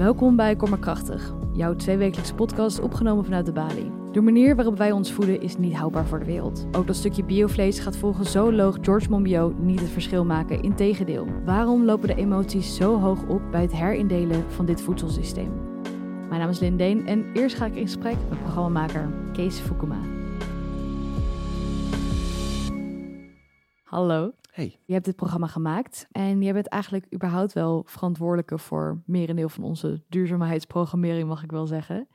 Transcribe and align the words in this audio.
Welkom 0.00 0.36
bij 0.36 0.56
Kom 0.56 0.70
maar 0.70 0.78
Krachtig, 0.78 1.32
jouw 1.52 1.76
tweewekelijkse 1.76 2.34
podcast 2.34 2.80
opgenomen 2.80 3.24
vanuit 3.24 3.46
de 3.46 3.52
Bali. 3.52 3.90
De 4.12 4.20
manier 4.20 4.56
waarop 4.56 4.78
wij 4.78 4.92
ons 4.92 5.12
voeden 5.12 5.40
is 5.40 5.56
niet 5.56 5.74
houdbaar 5.74 6.06
voor 6.06 6.18
de 6.18 6.24
wereld. 6.24 6.66
Ook 6.72 6.86
dat 6.86 6.96
stukje 6.96 7.24
biovlees 7.24 7.78
gaat 7.78 7.96
volgens 7.96 8.32
zooloog 8.32 8.78
George 8.80 9.10
Monbiot 9.10 9.58
niet 9.58 9.80
het 9.80 9.88
verschil 9.88 10.24
maken, 10.24 10.62
integendeel. 10.62 11.26
Waarom 11.44 11.84
lopen 11.84 12.08
de 12.08 12.14
emoties 12.14 12.76
zo 12.76 12.98
hoog 13.00 13.26
op 13.26 13.42
bij 13.50 13.62
het 13.62 13.72
herindelen 13.72 14.50
van 14.50 14.66
dit 14.66 14.82
voedselsysteem? 14.82 15.52
Mijn 16.28 16.40
naam 16.40 16.50
is 16.50 16.60
Lindeen 16.60 17.06
en 17.06 17.32
eerst 17.32 17.56
ga 17.56 17.66
ik 17.66 17.74
in 17.74 17.82
gesprek 17.82 18.16
met 18.28 18.42
programmamaker 18.42 19.10
Kees 19.32 19.58
Fukuma. 19.58 20.00
Hallo. 23.82 24.32
Hey. 24.50 24.80
Je 24.84 24.92
hebt 24.92 25.04
dit 25.04 25.16
programma 25.16 25.46
gemaakt 25.46 26.06
en 26.10 26.42
jij 26.42 26.52
bent 26.52 26.68
eigenlijk 26.68 27.06
überhaupt 27.14 27.52
wel 27.52 27.82
verantwoordelijke 27.86 28.58
voor 28.58 29.02
merendeel 29.06 29.48
van 29.48 29.64
onze 29.64 30.02
duurzaamheidsprogrammering, 30.08 31.28
mag 31.28 31.42
ik 31.42 31.50
wel 31.50 31.66
zeggen. 31.66 32.08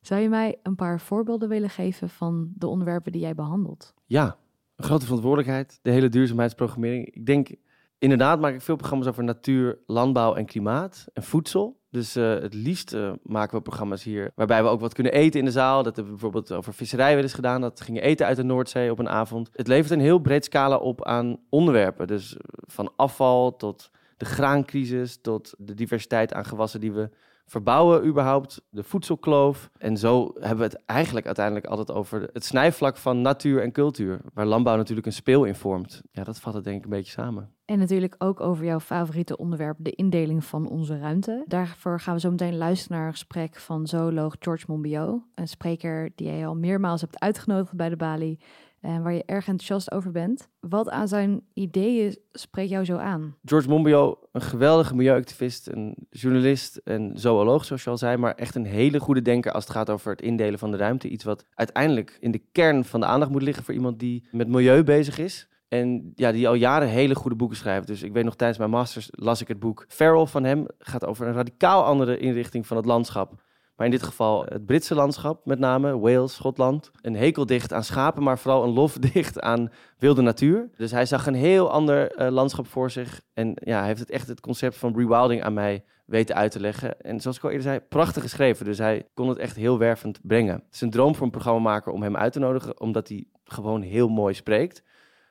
Zou 0.00 0.20
je 0.20 0.28
mij 0.28 0.58
een 0.62 0.74
paar 0.74 1.00
voorbeelden 1.00 1.48
willen 1.48 1.70
geven 1.70 2.08
van 2.08 2.52
de 2.54 2.66
onderwerpen 2.66 3.12
die 3.12 3.20
jij 3.20 3.34
behandelt? 3.34 3.94
Ja, 4.06 4.36
een 4.76 4.84
grote 4.84 5.04
verantwoordelijkheid, 5.04 5.78
de 5.82 5.90
hele 5.90 6.08
duurzaamheidsprogrammering. 6.08 7.06
Ik 7.06 7.26
denk, 7.26 7.54
inderdaad 7.98 8.40
maak 8.40 8.54
ik 8.54 8.60
veel 8.60 8.76
programma's 8.76 9.08
over 9.08 9.24
natuur, 9.24 9.78
landbouw 9.86 10.34
en 10.34 10.46
klimaat 10.46 11.06
en 11.12 11.22
voedsel. 11.22 11.79
Dus 11.90 12.16
uh, 12.16 12.38
het 12.40 12.54
liefst 12.54 12.94
uh, 12.94 13.12
maken 13.22 13.56
we 13.56 13.62
programma's 13.62 14.02
hier 14.02 14.30
waarbij 14.34 14.62
we 14.62 14.68
ook 14.68 14.80
wat 14.80 14.94
kunnen 14.94 15.12
eten 15.12 15.38
in 15.38 15.44
de 15.44 15.50
zaal. 15.50 15.82
Dat 15.82 15.96
hebben 15.96 16.04
we 16.04 16.20
bijvoorbeeld 16.20 16.52
over 16.52 16.74
visserij 16.74 17.14
wel 17.14 17.22
eens 17.22 17.32
gedaan. 17.32 17.60
Dat 17.60 17.80
gingen 17.80 18.02
eten 18.02 18.26
uit 18.26 18.36
de 18.36 18.42
Noordzee 18.42 18.90
op 18.90 18.98
een 18.98 19.08
avond. 19.08 19.50
Het 19.52 19.66
levert 19.66 19.90
een 19.90 20.00
heel 20.00 20.18
breed 20.18 20.44
scala 20.44 20.76
op 20.76 21.04
aan 21.04 21.36
onderwerpen. 21.48 22.06
Dus 22.06 22.36
van 22.66 22.92
afval 22.96 23.56
tot 23.56 23.90
de 24.16 24.24
graancrisis, 24.24 25.18
tot 25.20 25.54
de 25.58 25.74
diversiteit 25.74 26.32
aan 26.32 26.44
gewassen 26.44 26.80
die 26.80 26.92
we 26.92 27.10
verbouwen 27.50 28.06
überhaupt, 28.06 28.62
de 28.68 28.82
voedselkloof. 28.82 29.70
En 29.78 29.96
zo 29.96 30.30
hebben 30.34 30.58
we 30.58 30.64
het 30.64 30.84
eigenlijk 30.86 31.26
uiteindelijk 31.26 31.66
altijd 31.66 31.90
over 31.90 32.28
het 32.32 32.44
snijvlak 32.44 32.96
van 32.96 33.20
natuur 33.20 33.62
en 33.62 33.72
cultuur, 33.72 34.20
waar 34.34 34.46
landbouw 34.46 34.76
natuurlijk 34.76 35.06
een 35.06 35.12
speel 35.12 35.44
in 35.44 35.54
vormt. 35.54 36.02
Ja, 36.12 36.24
dat 36.24 36.40
vat 36.40 36.54
het 36.54 36.64
denk 36.64 36.78
ik 36.78 36.84
een 36.84 36.90
beetje 36.90 37.12
samen. 37.12 37.54
En 37.64 37.78
natuurlijk 37.78 38.14
ook 38.18 38.40
over 38.40 38.64
jouw 38.64 38.80
favoriete 38.80 39.36
onderwerp, 39.36 39.76
de 39.80 39.90
indeling 39.90 40.44
van 40.44 40.68
onze 40.68 40.98
ruimte. 40.98 41.44
Daarvoor 41.46 42.00
gaan 42.00 42.14
we 42.14 42.20
zo 42.20 42.30
meteen 42.30 42.56
luisteren 42.56 42.96
naar 42.96 43.06
een 43.06 43.12
gesprek 43.12 43.56
van 43.56 43.86
zooloog 43.86 44.36
George 44.38 44.64
Monbiot, 44.68 45.22
een 45.34 45.48
spreker 45.48 46.10
die 46.14 46.26
jij 46.26 46.46
al 46.46 46.56
meermaals 46.56 47.00
hebt 47.00 47.20
uitgenodigd 47.20 47.74
bij 47.74 47.88
de 47.88 47.96
Bali 47.96 48.38
en 48.80 49.02
waar 49.02 49.12
je 49.12 49.24
erg 49.26 49.48
enthousiast 49.48 49.92
over 49.92 50.10
bent. 50.10 50.48
Wat 50.60 50.90
aan 50.90 51.08
zijn 51.08 51.42
ideeën 51.52 52.18
spreekt 52.32 52.70
jou 52.70 52.84
zo 52.84 52.96
aan? 52.96 53.36
George 53.44 53.68
Monbiot, 53.68 54.18
een 54.32 54.40
geweldige 54.40 54.94
milieuactivist, 54.94 55.68
een 55.68 55.94
journalist 56.10 56.76
en 56.76 57.10
zooloog, 57.14 57.64
zoals 57.64 57.84
je 57.84 57.90
al 57.90 57.98
zei, 57.98 58.16
maar 58.16 58.34
echt 58.34 58.54
een 58.54 58.64
hele 58.64 59.00
goede 59.00 59.22
denker 59.22 59.52
als 59.52 59.64
het 59.64 59.72
gaat 59.72 59.90
over 59.90 60.10
het 60.10 60.22
indelen 60.22 60.58
van 60.58 60.70
de 60.70 60.76
ruimte. 60.76 61.08
Iets 61.08 61.24
wat 61.24 61.44
uiteindelijk 61.54 62.16
in 62.20 62.30
de 62.30 62.42
kern 62.52 62.84
van 62.84 63.00
de 63.00 63.06
aandacht 63.06 63.30
moet 63.30 63.42
liggen 63.42 63.64
voor 63.64 63.74
iemand 63.74 63.98
die 63.98 64.28
met 64.30 64.48
milieu 64.48 64.82
bezig 64.82 65.18
is. 65.18 65.48
En 65.68 66.12
ja, 66.14 66.32
die 66.32 66.48
al 66.48 66.54
jaren 66.54 66.88
hele 66.88 67.14
goede 67.14 67.36
boeken 67.36 67.56
schrijft. 67.56 67.86
Dus 67.86 68.02
ik 68.02 68.12
weet 68.12 68.24
nog 68.24 68.36
tijdens 68.36 68.58
mijn 68.58 68.70
masters 68.70 69.08
las 69.10 69.40
ik 69.40 69.48
het 69.48 69.60
boek 69.60 69.84
Feral 69.88 70.26
van 70.26 70.44
hem. 70.44 70.66
gaat 70.78 71.06
over 71.06 71.26
een 71.26 71.32
radicaal 71.32 71.84
andere 71.84 72.18
inrichting 72.18 72.66
van 72.66 72.76
het 72.76 72.86
landschap. 72.86 73.42
Maar 73.80 73.88
in 73.88 73.94
dit 73.94 74.06
geval 74.06 74.44
het 74.44 74.66
Britse 74.66 74.94
landschap, 74.94 75.46
met 75.46 75.58
name 75.58 75.98
Wales, 75.98 76.34
Schotland. 76.34 76.90
Een 77.02 77.16
hekel 77.16 77.46
dicht 77.46 77.72
aan 77.72 77.84
schapen, 77.84 78.22
maar 78.22 78.38
vooral 78.38 78.64
een 78.64 78.72
lof 78.72 78.98
dicht 79.12 79.40
aan 79.40 79.70
wilde 79.98 80.22
natuur. 80.22 80.70
Dus 80.76 80.90
hij 80.90 81.06
zag 81.06 81.26
een 81.26 81.34
heel 81.34 81.70
ander 81.70 82.20
uh, 82.20 82.28
landschap 82.28 82.66
voor 82.66 82.90
zich. 82.90 83.20
En 83.32 83.52
ja, 83.54 83.78
hij 83.78 83.86
heeft 83.86 84.00
het 84.00 84.10
echt 84.10 84.28
het 84.28 84.40
concept 84.40 84.76
van 84.76 84.96
rewilding 84.96 85.42
aan 85.42 85.54
mij 85.54 85.84
weten 86.06 86.34
uit 86.34 86.50
te 86.50 86.60
leggen. 86.60 87.00
En 87.00 87.20
zoals 87.20 87.36
ik 87.36 87.42
al 87.42 87.50
eerder 87.50 87.66
zei, 87.66 87.80
prachtig 87.80 88.22
geschreven. 88.22 88.64
Dus 88.64 88.78
hij 88.78 89.06
kon 89.14 89.28
het 89.28 89.38
echt 89.38 89.56
heel 89.56 89.78
wervend 89.78 90.20
brengen. 90.22 90.54
Het 90.54 90.74
is 90.74 90.80
een 90.80 90.90
droom 90.90 91.14
voor 91.14 91.24
een 91.24 91.32
programmamaker 91.32 91.92
om 91.92 92.02
hem 92.02 92.16
uit 92.16 92.32
te 92.32 92.38
nodigen, 92.38 92.80
omdat 92.80 93.08
hij 93.08 93.26
gewoon 93.44 93.82
heel 93.82 94.08
mooi 94.08 94.34
spreekt. 94.34 94.82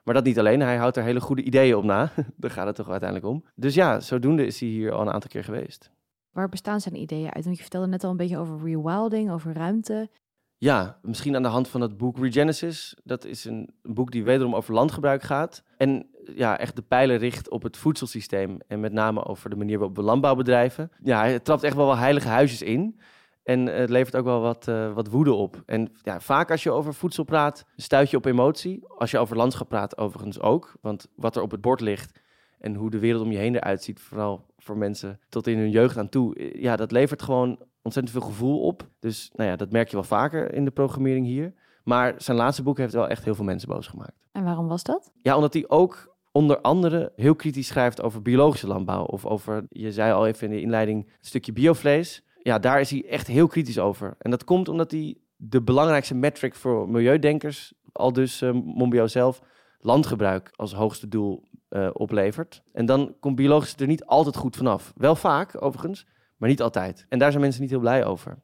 Maar 0.03 0.13
dat 0.13 0.23
niet 0.23 0.39
alleen, 0.39 0.59
hij 0.59 0.77
houdt 0.77 0.97
er 0.97 1.03
hele 1.03 1.21
goede 1.21 1.43
ideeën 1.43 1.75
op 1.75 1.83
na. 1.83 2.11
Daar 2.35 2.51
gaat 2.51 2.67
het 2.67 2.75
toch 2.75 2.89
uiteindelijk 2.89 3.29
om. 3.29 3.43
Dus 3.55 3.73
ja, 3.73 3.99
zodoende 3.99 4.45
is 4.45 4.59
hij 4.59 4.69
hier 4.69 4.91
al 4.91 5.01
een 5.01 5.11
aantal 5.11 5.29
keer 5.29 5.43
geweest. 5.43 5.91
Waar 6.31 6.49
bestaan 6.49 6.81
zijn 6.81 6.95
ideeën 6.95 7.33
uit? 7.33 7.43
Want 7.43 7.55
je 7.55 7.61
vertelde 7.61 7.87
net 7.87 8.03
al 8.03 8.11
een 8.11 8.17
beetje 8.17 8.37
over 8.37 8.59
rewilding, 8.63 9.31
over 9.31 9.53
ruimte. 9.53 10.09
Ja, 10.57 10.99
misschien 11.01 11.35
aan 11.35 11.43
de 11.43 11.47
hand 11.47 11.67
van 11.67 11.81
het 11.81 11.97
boek 11.97 12.17
Regenesis. 12.17 12.95
Dat 13.03 13.25
is 13.25 13.45
een, 13.45 13.69
boek 13.81 14.11
die 14.11 14.23
wederom 14.23 14.55
over 14.55 14.73
landgebruik 14.73 15.21
gaat. 15.21 15.63
En 15.77 16.09
ja, 16.35 16.57
echt 16.57 16.75
de 16.75 16.81
pijlen 16.81 17.17
richt 17.17 17.49
op 17.49 17.63
het 17.63 17.77
voedselsysteem. 17.77 18.57
En 18.67 18.79
met 18.79 18.91
name 18.91 19.25
over 19.25 19.49
de 19.49 19.55
manier 19.55 19.77
waarop 19.77 19.95
we 19.95 20.03
landbouw 20.03 20.35
bedrijven. 20.35 20.91
Ja, 21.03 21.19
hij 21.19 21.39
trapt 21.39 21.63
echt 21.63 21.75
wel 21.75 21.85
wel 21.85 21.97
heilige 21.97 22.27
huisjes 22.27 22.61
in. 22.61 22.99
En 23.43 23.65
het 23.65 23.89
levert 23.89 24.15
ook 24.15 24.25
wel 24.25 24.41
wat, 24.41 24.67
uh, 24.67 24.93
wat 24.93 25.07
woede 25.07 25.33
op. 25.33 25.63
En 25.65 25.91
ja, 26.03 26.19
vaak 26.19 26.51
als 26.51 26.63
je 26.63 26.71
over 26.71 26.93
voedsel 26.93 27.23
praat, 27.23 27.65
stuit 27.75 28.09
je 28.09 28.17
op 28.17 28.25
emotie. 28.25 28.83
Als 28.87 29.11
je 29.11 29.17
over 29.17 29.37
landschap 29.37 29.69
praat, 29.69 29.97
overigens 29.97 30.39
ook. 30.39 30.73
Want 30.81 31.07
wat 31.15 31.35
er 31.35 31.41
op 31.41 31.51
het 31.51 31.61
bord 31.61 31.81
ligt 31.81 32.19
en 32.59 32.75
hoe 32.75 32.89
de 32.89 32.99
wereld 32.99 33.23
om 33.23 33.31
je 33.31 33.37
heen 33.37 33.55
eruit 33.55 33.83
ziet, 33.83 33.99
vooral 33.99 34.45
voor 34.57 34.77
mensen 34.77 35.19
tot 35.29 35.47
in 35.47 35.57
hun 35.57 35.69
jeugd 35.69 35.97
aan 35.97 36.09
toe, 36.09 36.35
eh, 36.35 36.61
ja, 36.61 36.75
dat 36.75 36.91
levert 36.91 37.21
gewoon 37.21 37.59
ontzettend 37.81 38.17
veel 38.17 38.27
gevoel 38.27 38.61
op. 38.61 38.87
Dus 38.99 39.29
nou 39.33 39.49
ja, 39.49 39.55
dat 39.55 39.71
merk 39.71 39.87
je 39.87 39.95
wel 39.95 40.03
vaker 40.03 40.53
in 40.53 40.65
de 40.65 40.71
programmering 40.71 41.25
hier. 41.25 41.53
Maar 41.83 42.13
zijn 42.17 42.37
laatste 42.37 42.63
boek 42.63 42.77
heeft 42.77 42.93
wel 42.93 43.07
echt 43.07 43.23
heel 43.23 43.35
veel 43.35 43.45
mensen 43.45 43.69
boos 43.69 43.87
gemaakt. 43.87 44.19
En 44.31 44.43
waarom 44.43 44.67
was 44.67 44.83
dat? 44.83 45.11
Ja, 45.21 45.35
omdat 45.35 45.53
hij 45.53 45.65
ook 45.67 46.15
onder 46.31 46.61
andere 46.61 47.11
heel 47.15 47.35
kritisch 47.35 47.67
schrijft 47.67 48.01
over 48.01 48.21
biologische 48.21 48.67
landbouw. 48.67 49.03
Of 49.03 49.25
over, 49.25 49.65
je 49.69 49.91
zei 49.91 50.13
al 50.13 50.27
even 50.27 50.47
in 50.47 50.53
de 50.53 50.61
inleiding, 50.61 51.05
een 51.05 51.13
stukje 51.21 51.53
biovlees. 51.53 52.23
Ja, 52.41 52.59
daar 52.59 52.79
is 52.79 52.91
hij 52.91 53.05
echt 53.09 53.27
heel 53.27 53.47
kritisch 53.47 53.79
over. 53.79 54.15
En 54.19 54.31
dat 54.31 54.43
komt 54.43 54.67
omdat 54.67 54.91
hij 54.91 55.17
de 55.35 55.61
belangrijkste 55.61 56.15
metric 56.15 56.55
voor 56.55 56.89
milieudenkers, 56.89 57.73
al 57.91 58.13
dus 58.13 58.41
uh, 58.41 58.51
Monbiot 58.51 59.11
zelf, 59.11 59.41
landgebruik 59.79 60.51
als 60.55 60.73
hoogste 60.73 61.07
doel 61.07 61.43
uh, 61.69 61.89
oplevert. 61.93 62.63
En 62.73 62.85
dan 62.85 63.15
komt 63.19 63.35
biologisch 63.35 63.75
er 63.75 63.87
niet 63.87 64.05
altijd 64.05 64.35
goed 64.35 64.55
vanaf. 64.55 64.93
Wel 64.95 65.15
vaak, 65.15 65.63
overigens, 65.63 66.07
maar 66.37 66.49
niet 66.49 66.61
altijd. 66.61 67.05
En 67.09 67.19
daar 67.19 67.29
zijn 67.29 67.43
mensen 67.43 67.61
niet 67.61 67.69
heel 67.69 67.79
blij 67.79 68.05
over. 68.05 68.39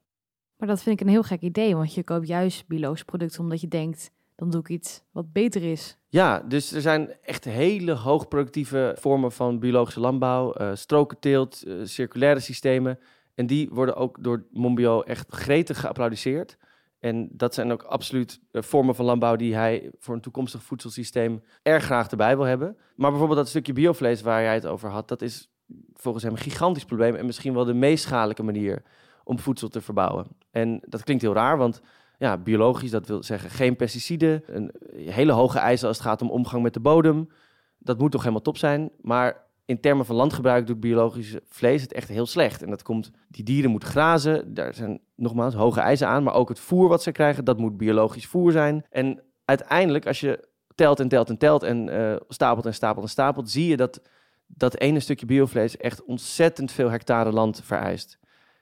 Maar 0.58 0.68
dat 0.68 0.81
vind 0.81 1.00
ik 1.00 1.06
een 1.06 1.13
heel 1.13 1.24
gek 1.24 1.41
idee, 1.41 1.75
want 1.75 1.94
je 1.94 2.03
koopt 2.03 2.28
juist 2.28 2.68
biologische 2.68 3.06
producten 3.06 3.41
omdat 3.41 3.62
je 3.62 3.68
denkt, 3.68 4.12
dan 4.35 4.50
doe 4.50 4.59
ik 4.59 4.69
iets 4.69 5.02
wat 5.12 5.31
beter 5.31 5.64
is. 5.64 5.97
Ja, 6.08 6.40
dus 6.40 6.72
er 6.72 6.81
zijn 6.81 7.14
echt 7.22 7.44
hele 7.44 7.94
hoogproductieve 7.94 8.96
vormen 9.00 9.31
van 9.31 9.59
biologische 9.59 10.00
landbouw, 10.00 10.53
uh, 10.62 10.75
strokenteelt, 10.75 11.64
uh, 11.68 11.85
circulaire 11.85 12.40
systemen. 12.40 13.00
En 13.35 13.46
die 13.46 13.69
worden 13.69 13.96
ook 13.96 14.24
door 14.24 14.46
Monbiot 14.52 15.06
echt 15.06 15.34
gretig 15.34 15.80
geapplaudisseerd. 15.80 16.58
En 17.00 17.29
dat 17.31 17.53
zijn 17.53 17.72
ook 17.72 17.83
absoluut 17.83 18.39
eh, 18.51 18.61
vormen 18.61 18.95
van 18.95 19.06
landbouw 19.06 19.35
die 19.35 19.56
hij 19.56 19.91
voor 20.00 20.16
een 20.16 20.22
toekomstig 20.22 20.63
voedselsysteem 20.63 21.44
erg 21.61 21.83
graag 21.83 22.07
erbij 22.09 22.35
wil 22.35 22.45
hebben. 22.45 22.78
Maar 22.95 23.09
bijvoorbeeld 23.09 23.39
dat 23.39 23.50
stukje 23.50 23.73
biovlees 23.73 24.22
waar 24.22 24.41
jij 24.41 24.53
het 24.53 24.66
over 24.66 24.89
had, 24.89 25.07
dat 25.07 25.22
is 25.22 25.50
volgens 25.94 26.23
hem 26.23 26.34
een 26.34 26.39
gigantisch 26.39 26.85
probleem 26.85 27.16
en 27.16 27.25
misschien 27.25 27.53
wel 27.53 27.66
de 27.66 27.73
meest 27.73 28.03
schadelijke 28.03 28.44
manier 28.44 28.84
om 29.23 29.39
voedsel 29.39 29.67
te 29.67 29.81
verbouwen. 29.81 30.28
En 30.51 30.81
dat 30.88 31.03
klinkt 31.03 31.23
heel 31.23 31.34
raar, 31.34 31.57
want 31.57 31.81
ja, 32.17 32.38
biologisch, 32.38 32.91
dat 32.91 33.07
wil 33.07 33.23
zeggen 33.23 33.50
geen 33.50 33.75
pesticiden, 33.75 34.44
een 34.45 34.72
hele 34.95 35.31
hoge 35.31 35.59
eisen 35.59 35.88
als 35.88 35.97
het 35.97 36.05
gaat 36.05 36.22
om 36.22 36.29
omgang 36.29 36.63
met 36.63 36.73
de 36.73 36.79
bodem. 36.79 37.29
Dat 37.78 38.00
moet 38.00 38.11
toch 38.11 38.22
helemaal 38.22 38.41
top 38.41 38.57
zijn. 38.57 38.91
Maar 39.01 39.44
in 39.66 39.80
termen 39.80 40.06
van 40.06 40.16
landgebruik 40.16 40.68
doet 40.68 40.80
biologisch 40.80 41.36
vlees 41.48 41.81
het 41.81 41.94
echt 41.94 42.08
heel 42.08 42.26
slecht. 42.26 42.64
En 42.64 42.70
dat 42.70 42.84
komt, 42.84 43.12
die 43.28 43.44
dieren 43.44 43.72
moeten 43.72 43.90
grazen, 43.90 44.53
daar 44.53 44.74
zijn 44.74 45.00
nogmaals 45.16 45.53
hoge 45.53 45.80
eisen 45.80 46.08
aan, 46.08 46.24
maar 46.24 46.34
ook 46.34 46.50
het 46.50 46.59
voer 46.59 46.88
wat 46.88 47.03
ze 47.03 47.12
krijgen, 47.12 47.46
dat 47.46 47.58
moet 47.58 47.78
biologisch 47.78 48.28
voer 48.28 48.52
zijn. 48.52 48.86
En 48.90 49.22
uiteindelijk, 49.46 50.08
als 50.08 50.20
je 50.20 50.48
telt 50.76 51.00
en 51.00 51.08
telt 51.08 51.30
en 51.30 51.38
telt 51.38 51.64
en 51.64 51.88
uh, 51.88 52.16
stapelt 52.28 52.66
en 52.66 52.74
stapelt 52.74 53.03
en 53.03 53.12
stapelt, 53.12 53.50
zie 53.50 53.68
je 53.68 53.78
dat 53.78 54.02
dat 54.48 54.80
ene 54.80 55.00
stukje 55.00 55.26
biovlees 55.26 55.78
echt 55.78 56.03
ontzettend 56.03 56.72
veel 56.72 56.90
hectare 56.90 57.32
land 57.32 57.62
vereist. 57.64 58.20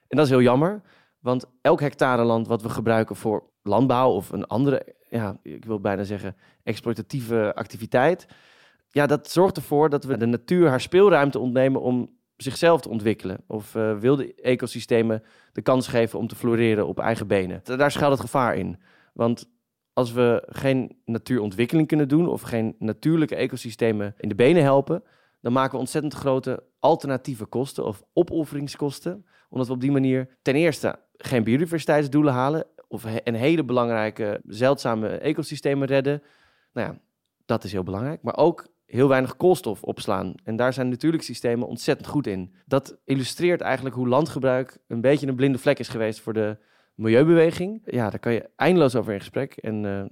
En 0.07 0.17
dat 0.17 0.25
is 0.25 0.31
heel 0.31 0.41
jammer, 0.41 0.81
want 1.19 1.45
elk 1.61 1.79
hectare 1.79 2.23
land 2.23 2.47
wat 2.47 2.61
we 2.61 2.69
gebruiken 2.69 3.15
voor 3.15 3.43
landbouw 3.63 4.11
of 4.11 4.31
een 4.31 4.45
andere, 4.45 4.95
ja, 5.09 5.37
ik 5.41 5.65
wil 5.65 5.79
bijna 5.79 6.03
zeggen, 6.03 6.35
exploitatieve 6.63 7.51
activiteit, 7.55 8.25
ja, 8.93 9.05
dat 9.07 9.31
zorgt 9.31 9.57
ervoor 9.57 9.89
dat 9.89 10.03
we 10.03 10.17
de 10.17 10.25
natuur 10.25 10.69
haar 10.69 10.81
speelruimte 10.81 11.39
ontnemen 11.39 11.81
om 11.81 12.09
zichzelf 12.35 12.81
te 12.81 12.89
ontwikkelen. 12.89 13.43
Of 13.47 13.75
uh, 13.75 13.97
wilde 13.97 14.35
ecosystemen 14.35 15.23
de 15.53 15.61
kans 15.61 15.87
geven 15.87 16.19
om 16.19 16.27
te 16.27 16.35
floreren 16.35 16.87
op 16.87 16.99
eigen 16.99 17.27
benen. 17.27 17.61
Daar 17.63 17.91
schuilt 17.91 18.11
het 18.11 18.21
gevaar 18.21 18.55
in. 18.55 18.79
Want 19.13 19.49
als 19.93 20.11
we 20.11 20.43
geen 20.47 20.97
natuurontwikkeling 21.05 21.87
kunnen 21.87 22.07
doen 22.07 22.27
of 22.27 22.41
geen 22.41 22.75
natuurlijke 22.79 23.35
ecosystemen 23.35 24.15
in 24.17 24.29
de 24.29 24.35
benen 24.35 24.63
helpen, 24.63 25.03
dan 25.41 25.53
maken 25.53 25.71
we 25.71 25.77
ontzettend 25.77 26.13
grote 26.13 26.63
alternatieve 26.79 27.45
kosten 27.45 27.85
of 27.85 28.03
opofferingskosten. 28.13 29.25
Omdat 29.49 29.67
we 29.67 29.73
op 29.73 29.81
die 29.81 29.91
manier 29.91 30.37
ten 30.41 30.55
eerste 30.55 30.99
geen 31.17 31.43
biodiversiteitsdoelen 31.43 32.33
halen 32.33 32.65
of 32.87 33.05
een 33.23 33.35
hele 33.35 33.63
belangrijke 33.63 34.41
zeldzame 34.47 35.07
ecosystemen 35.07 35.87
redden. 35.87 36.21
Nou 36.73 36.87
ja, 36.87 36.99
dat 37.45 37.63
is 37.63 37.71
heel 37.71 37.83
belangrijk. 37.83 38.21
Maar 38.21 38.37
ook 38.37 38.71
heel 38.93 39.07
weinig 39.07 39.37
koolstof 39.37 39.83
opslaan. 39.83 40.33
En 40.43 40.55
daar 40.55 40.73
zijn 40.73 40.89
natuurlijke 40.89 41.25
systemen 41.25 41.67
ontzettend 41.67 42.07
goed 42.07 42.27
in. 42.27 42.53
Dat 42.65 42.97
illustreert 43.05 43.61
eigenlijk 43.61 43.95
hoe 43.95 44.07
landgebruik 44.07 44.77
een 44.87 45.01
beetje 45.01 45.27
een 45.27 45.35
blinde 45.35 45.57
vlek 45.57 45.79
is 45.79 45.87
geweest 45.87 46.19
voor 46.19 46.33
de 46.33 46.57
milieubeweging. 46.95 47.81
Ja, 47.85 48.09
daar 48.09 48.19
kan 48.19 48.33
je 48.33 48.49
eindeloos 48.55 48.95
over 48.95 49.13
in 49.13 49.19
gesprek. 49.19 49.53
En 49.53 49.83
uh, 49.83 50.03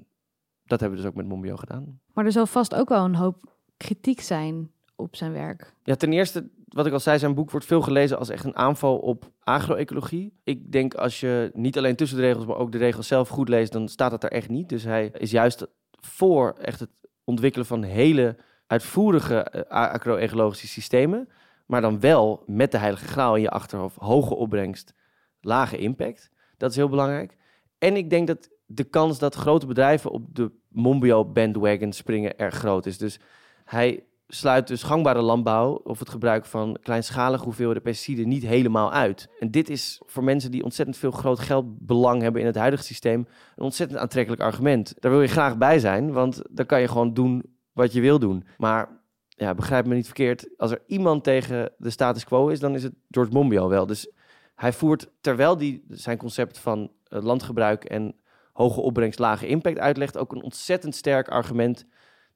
dat 0.66 0.80
hebben 0.80 0.90
we 0.90 0.96
dus 0.96 1.06
ook 1.06 1.16
met 1.16 1.28
Monbiot 1.28 1.60
gedaan. 1.60 2.00
Maar 2.14 2.26
er 2.26 2.32
zal 2.32 2.46
vast 2.46 2.76
ook 2.76 2.90
wel 2.90 3.06
een 3.06 3.16
hoop 3.16 3.54
kritiek 3.78 4.22
zijn 4.22 4.72
op 4.96 5.16
zijn 5.16 5.32
werk. 5.32 5.74
Ja, 5.84 5.96
ten 5.96 6.14
eerste, 6.14 6.50
wat 6.68 6.86
ik 6.86 6.94
al 6.94 7.00
zei, 7.00 7.20
zijn 7.20 7.36
boek 7.36 7.52
wordt 7.52 7.66
veel 7.66 7.82
gelezen 7.82 8.18
als 8.18 8.30
echt 8.30 8.44
een 8.44 8.56
aanval 8.56 8.98
op 8.98 9.32
agroecologie. 9.40 10.34
Ik 10.44 10.72
denk 10.72 10.94
als 10.94 11.20
je 11.20 11.52
niet 11.54 11.78
alleen 11.78 11.96
tussen 11.96 12.18
de 12.18 12.24
regels, 12.24 12.46
maar 12.46 12.58
ook 12.58 12.72
de 12.72 12.78
regels 12.78 13.08
zelf 13.08 13.30
goed 13.30 13.50
leest, 13.50 13.72
dan 13.72 13.88
staat 13.88 14.12
dat 14.12 14.24
er 14.24 14.32
echt 14.32 14.50
niet. 14.50 14.70
Dus 14.70 14.84
hij 14.84 15.12
is 15.18 15.32
juist 15.32 15.68
voor 16.00 16.54
echt 16.54 16.80
het 16.80 16.90
ontwikkelen 17.24 17.66
van 17.66 17.84
hele 17.84 18.36
uitvoerige 18.72 19.54
uh, 19.56 19.62
agroecologische 19.68 20.68
systemen. 20.68 21.30
Maar 21.66 21.82
dan 21.82 22.00
wel 22.00 22.44
met 22.46 22.72
de 22.72 22.78
heilige 22.78 23.06
graal 23.06 23.36
in 23.36 23.42
je 23.42 23.50
achterhoofd. 23.50 23.96
Hoge 24.00 24.36
opbrengst, 24.36 24.94
lage 25.42 25.78
impact. 25.78 26.30
Dat 26.58 26.70
is 26.70 26.76
heel 26.76 26.90
belangrijk. 26.90 27.38
En 27.78 27.96
ik 27.96 28.10
denk 28.10 28.28
dat 28.28 28.50
de 28.66 28.84
kans 28.84 29.20
dat 29.20 29.36
grote 29.36 29.66
bedrijven 29.66 30.12
op 30.12 30.36
de 30.36 30.52
Monbiot 30.68 31.34
bandwagon 31.34 31.94
springen 31.94 32.38
erg 32.38 32.56
groot 32.56 32.86
is. 32.86 32.98
Dus 32.98 33.20
hij 33.66 34.04
sluit 34.28 34.68
dus 34.68 34.84
gangbare 34.84 35.22
landbouw 35.22 35.74
of 35.74 36.00
het 36.00 36.10
gebruik 36.10 36.46
van 36.46 36.78
kleinschalige 36.82 37.44
hoeveelheden 37.44 37.82
pesticiden 37.82 38.28
niet 38.28 38.44
helemaal 38.44 38.92
uit. 38.92 39.28
En 39.40 39.52
dit 39.52 39.70
is 39.70 40.02
voor 40.06 40.24
mensen 40.24 40.52
die 40.52 40.64
ontzettend 40.64 40.98
veel 40.98 41.12
groot 41.12 41.40
geldbelang 41.40 42.22
hebben 42.22 42.42
in 42.42 42.48
het 42.48 42.56
huidige 42.56 42.84
systeem 42.84 43.28
een 43.56 43.64
ontzettend 43.64 44.00
aantrekkelijk 44.00 44.42
argument. 44.42 44.94
Daar 45.00 45.12
wil 45.12 45.22
je 45.22 45.28
graag 45.28 45.58
bij 45.58 45.80
zijn, 45.80 46.12
want 46.12 46.42
dan 46.50 46.66
kan 46.66 46.82
je 46.82 46.88
gewoon 46.88 47.14
doen 47.14 47.60
wat 47.74 47.94
je 47.94 48.02
wil 48.02 48.20
doen. 48.20 48.44
Maar 48.58 49.00
ja, 49.28 49.54
begrijp 49.54 49.86
me 49.86 49.96
niet 49.96 50.06
verkeerd, 50.06 50.50
als 50.58 50.72
er 50.72 50.82
iemand 50.88 51.24
tegen 51.24 51.72
de 51.78 51.90
status 51.90 52.24
quo 52.24 52.48
is, 52.48 52.60
dan 52.60 52.76
is 52.76 52.84
het 52.84 52.94
George 53.10 53.32
Monbiot 53.32 53.70
wel. 53.70 53.86
Dus 53.86 54.12
hij 54.56 54.74
voert, 54.74 55.10
terwijl 55.22 55.58
hij 55.58 55.82
zijn 55.90 56.18
concept 56.18 56.58
van 56.58 56.92
eh, 57.04 57.22
landgebruik 57.22 57.84
en 57.84 58.16
hoge 58.54 58.82
opbrengst, 58.82 59.20
lage 59.20 59.48
impact 59.48 59.80
uitlegt, 59.80 60.18
ook 60.18 60.32
een 60.32 60.44
ontzettend 60.44 60.96
sterk 60.96 61.30
argument 61.30 61.86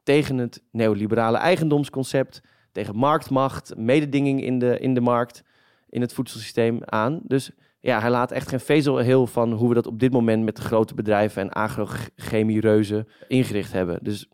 tegen 0.02 0.38
het 0.38 0.62
neoliberale 0.70 1.36
eigendomsconcept, 1.36 2.42
tegen 2.72 2.96
marktmacht, 2.96 3.76
mededinging 3.76 4.42
in 4.42 4.58
de, 4.58 4.78
in 4.78 4.94
de 4.94 5.00
markt, 5.00 5.42
in 5.88 6.00
het 6.00 6.12
voedselsysteem 6.12 6.78
aan. 6.84 7.20
Dus 7.22 7.50
ja, 7.80 8.00
hij 8.00 8.10
laat 8.10 8.32
echt 8.32 8.48
geen 8.48 8.60
vezel 8.60 8.98
heel 8.98 9.26
van 9.26 9.52
hoe 9.52 9.68
we 9.68 9.74
dat 9.74 9.86
op 9.86 9.98
dit 10.00 10.12
moment 10.12 10.44
met 10.44 10.56
de 10.56 10.62
grote 10.62 10.94
bedrijven 10.94 11.42
en 11.42 11.50
agrochémie-reuzen 11.50 13.08
ingericht 13.28 13.72
hebben. 13.72 13.98
Dus 14.02 14.28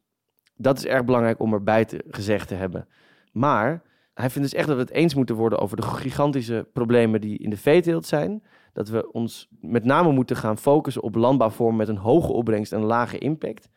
dat 0.62 0.78
is 0.78 0.86
erg 0.86 1.04
belangrijk 1.04 1.40
om 1.40 1.52
erbij 1.52 1.84
te, 1.84 2.04
gezegd 2.08 2.48
te 2.48 2.54
hebben. 2.54 2.88
Maar 3.32 3.82
hij 4.14 4.30
vindt 4.30 4.50
dus 4.50 4.58
echt 4.58 4.66
dat 4.66 4.76
we 4.76 4.82
het 4.82 4.90
eens 4.90 5.14
moeten 5.14 5.36
worden 5.36 5.58
over 5.58 5.76
de 5.76 5.82
gigantische 5.82 6.68
problemen 6.72 7.20
die 7.20 7.38
in 7.38 7.50
de 7.50 7.56
veeteelt 7.56 8.06
zijn. 8.06 8.42
Dat 8.72 8.88
we 8.88 9.12
ons 9.12 9.48
met 9.60 9.84
name 9.84 10.12
moeten 10.12 10.36
gaan 10.36 10.58
focussen 10.58 11.02
op 11.02 11.14
landbouwvormen 11.14 11.76
met 11.76 11.88
een 11.88 11.96
hoge 11.96 12.32
opbrengst 12.32 12.72
en 12.72 12.80
een 12.80 12.86
lage 12.86 13.18
impact. 13.18 13.68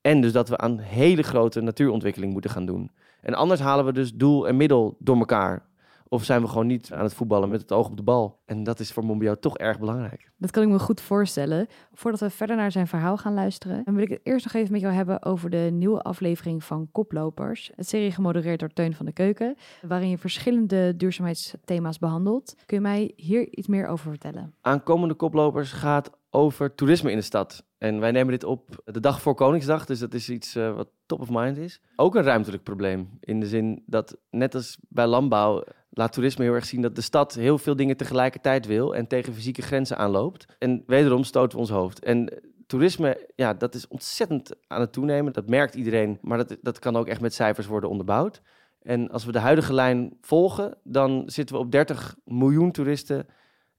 En 0.00 0.20
dus 0.20 0.32
dat 0.32 0.48
we 0.48 0.56
aan 0.56 0.78
hele 0.78 1.22
grote 1.22 1.60
natuurontwikkeling 1.60 2.32
moeten 2.32 2.50
gaan 2.50 2.66
doen. 2.66 2.90
En 3.20 3.34
anders 3.34 3.60
halen 3.60 3.84
we 3.84 3.92
dus 3.92 4.14
doel 4.14 4.48
en 4.48 4.56
middel 4.56 4.96
door 4.98 5.16
elkaar. 5.16 5.68
Of 6.12 6.24
zijn 6.24 6.42
we 6.42 6.48
gewoon 6.48 6.66
niet 6.66 6.92
aan 6.92 7.02
het 7.02 7.14
voetballen 7.14 7.48
met 7.48 7.60
het 7.60 7.72
oog 7.72 7.88
op 7.88 7.96
de 7.96 8.02
bal? 8.02 8.40
En 8.46 8.62
dat 8.62 8.80
is 8.80 8.92
voor 8.92 9.04
Monbiot 9.04 9.40
toch 9.40 9.58
erg 9.58 9.78
belangrijk. 9.78 10.30
Dat 10.36 10.50
kan 10.50 10.62
ik 10.62 10.68
me 10.68 10.78
goed 10.78 11.00
voorstellen. 11.00 11.66
Voordat 11.92 12.20
we 12.20 12.30
verder 12.30 12.56
naar 12.56 12.72
zijn 12.72 12.86
verhaal 12.86 13.16
gaan 13.16 13.34
luisteren, 13.34 13.84
dan 13.84 13.94
wil 13.94 14.02
ik 14.02 14.08
het 14.08 14.20
eerst 14.22 14.44
nog 14.44 14.54
even 14.54 14.72
met 14.72 14.80
jou 14.80 14.94
hebben 14.94 15.22
over 15.22 15.50
de 15.50 15.68
nieuwe 15.72 16.02
aflevering 16.02 16.64
van 16.64 16.88
Koplopers. 16.92 17.70
Het 17.74 17.88
serie 17.88 18.10
gemodereerd 18.10 18.60
door 18.60 18.68
Teun 18.68 18.94
van 18.94 19.06
de 19.06 19.12
Keuken, 19.12 19.56
waarin 19.86 20.08
je 20.08 20.18
verschillende 20.18 20.96
duurzaamheidsthema's 20.96 21.98
behandelt. 21.98 22.54
Kun 22.66 22.76
je 22.76 22.82
mij 22.82 23.12
hier 23.16 23.48
iets 23.50 23.68
meer 23.68 23.86
over 23.86 24.10
vertellen? 24.10 24.54
Aankomende 24.60 25.14
Koplopers 25.14 25.72
gaat 25.72 26.10
over 26.30 26.74
toerisme 26.74 27.10
in 27.10 27.16
de 27.16 27.22
stad. 27.22 27.64
En 27.78 28.00
wij 28.00 28.10
nemen 28.10 28.32
dit 28.32 28.44
op 28.44 28.82
de 28.84 29.00
dag 29.00 29.20
voor 29.20 29.34
Koningsdag, 29.34 29.84
dus 29.86 29.98
dat 29.98 30.14
is 30.14 30.30
iets 30.30 30.56
uh, 30.56 30.74
wat 30.74 30.88
top 31.06 31.20
of 31.20 31.28
mind 31.30 31.56
is. 31.56 31.80
Ook 31.96 32.14
een 32.14 32.22
ruimtelijk 32.22 32.62
probleem, 32.62 33.18
in 33.20 33.40
de 33.40 33.46
zin 33.46 33.82
dat 33.86 34.16
net 34.30 34.54
als 34.54 34.78
bij 34.88 35.06
landbouw 35.06 35.64
laat 35.90 36.12
toerisme 36.12 36.44
heel 36.44 36.54
erg 36.54 36.64
zien 36.64 36.82
dat 36.82 36.94
de 36.94 37.00
stad 37.00 37.34
heel 37.34 37.58
veel 37.58 37.76
dingen 37.76 37.96
tegelijkertijd 37.96 38.66
wil 38.66 38.94
en 38.94 39.06
tegen 39.06 39.34
fysieke 39.34 39.62
grenzen 39.62 39.96
aanloopt. 39.96 40.46
En 40.58 40.82
wederom 40.86 41.24
stoten 41.24 41.52
we 41.52 41.58
ons 41.58 41.70
hoofd. 41.70 42.04
En 42.04 42.42
toerisme, 42.66 43.28
ja, 43.36 43.54
dat 43.54 43.74
is 43.74 43.88
ontzettend 43.88 44.54
aan 44.66 44.80
het 44.80 44.92
toenemen. 44.92 45.32
Dat 45.32 45.48
merkt 45.48 45.74
iedereen, 45.74 46.18
maar 46.22 46.38
dat, 46.38 46.56
dat 46.62 46.78
kan 46.78 46.96
ook 46.96 47.06
echt 47.06 47.20
met 47.20 47.34
cijfers 47.34 47.66
worden 47.66 47.90
onderbouwd. 47.90 48.42
En 48.82 49.10
als 49.10 49.24
we 49.24 49.32
de 49.32 49.38
huidige 49.38 49.74
lijn 49.74 50.16
volgen, 50.20 50.78
dan 50.82 51.22
zitten 51.26 51.56
we 51.56 51.62
op 51.62 51.72
30 51.72 52.16
miljoen 52.24 52.72
toeristen 52.72 53.26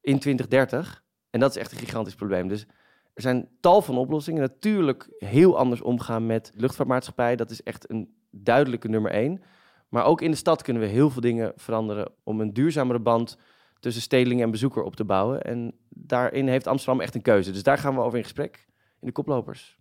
in 0.02 0.20
2030. 0.20 1.04
En 1.32 1.40
dat 1.40 1.50
is 1.50 1.58
echt 1.58 1.72
een 1.72 1.78
gigantisch 1.78 2.16
probleem. 2.16 2.48
Dus 2.48 2.66
er 3.14 3.22
zijn 3.22 3.48
tal 3.60 3.82
van 3.82 3.98
oplossingen. 3.98 4.42
Natuurlijk 4.42 5.08
heel 5.18 5.58
anders 5.58 5.82
omgaan 5.82 6.26
met 6.26 6.52
luchtvaartmaatschappij. 6.56 7.36
Dat 7.36 7.50
is 7.50 7.64
echt 7.64 7.90
een 7.90 8.14
duidelijke 8.30 8.88
nummer 8.88 9.12
één. 9.12 9.42
Maar 9.90 10.06
ook 10.06 10.22
in 10.22 10.32
de 10.32 10.38
stad 10.38 10.62
kunnen 10.62 10.82
we 10.82 10.88
heel 10.88 11.10
veel 11.10 11.22
dingen 11.22 11.52
veranderen 11.56 12.12
om 12.24 12.42
een 12.42 12.54
duurzamere 12.54 13.00
band 13.00 13.38
tussen 13.80 14.02
stedeling 14.02 14.42
en 14.42 14.52
bezoeker 14.52 14.84
op 14.84 14.96
te 14.96 15.06
bouwen. 15.06 15.42
En 15.42 15.74
daarin 15.90 16.48
heeft 16.48 16.68
Amsterdam 16.68 17.02
echt 17.02 17.16
een 17.16 17.22
keuze. 17.22 17.52
Dus 17.52 17.64
daar 17.64 17.78
gaan 17.78 17.96
we 17.96 18.02
over 18.02 18.18
in 18.18 18.24
gesprek 18.24 18.68
in 19.00 19.08
de 19.08 19.14
koplopers. 19.14 19.80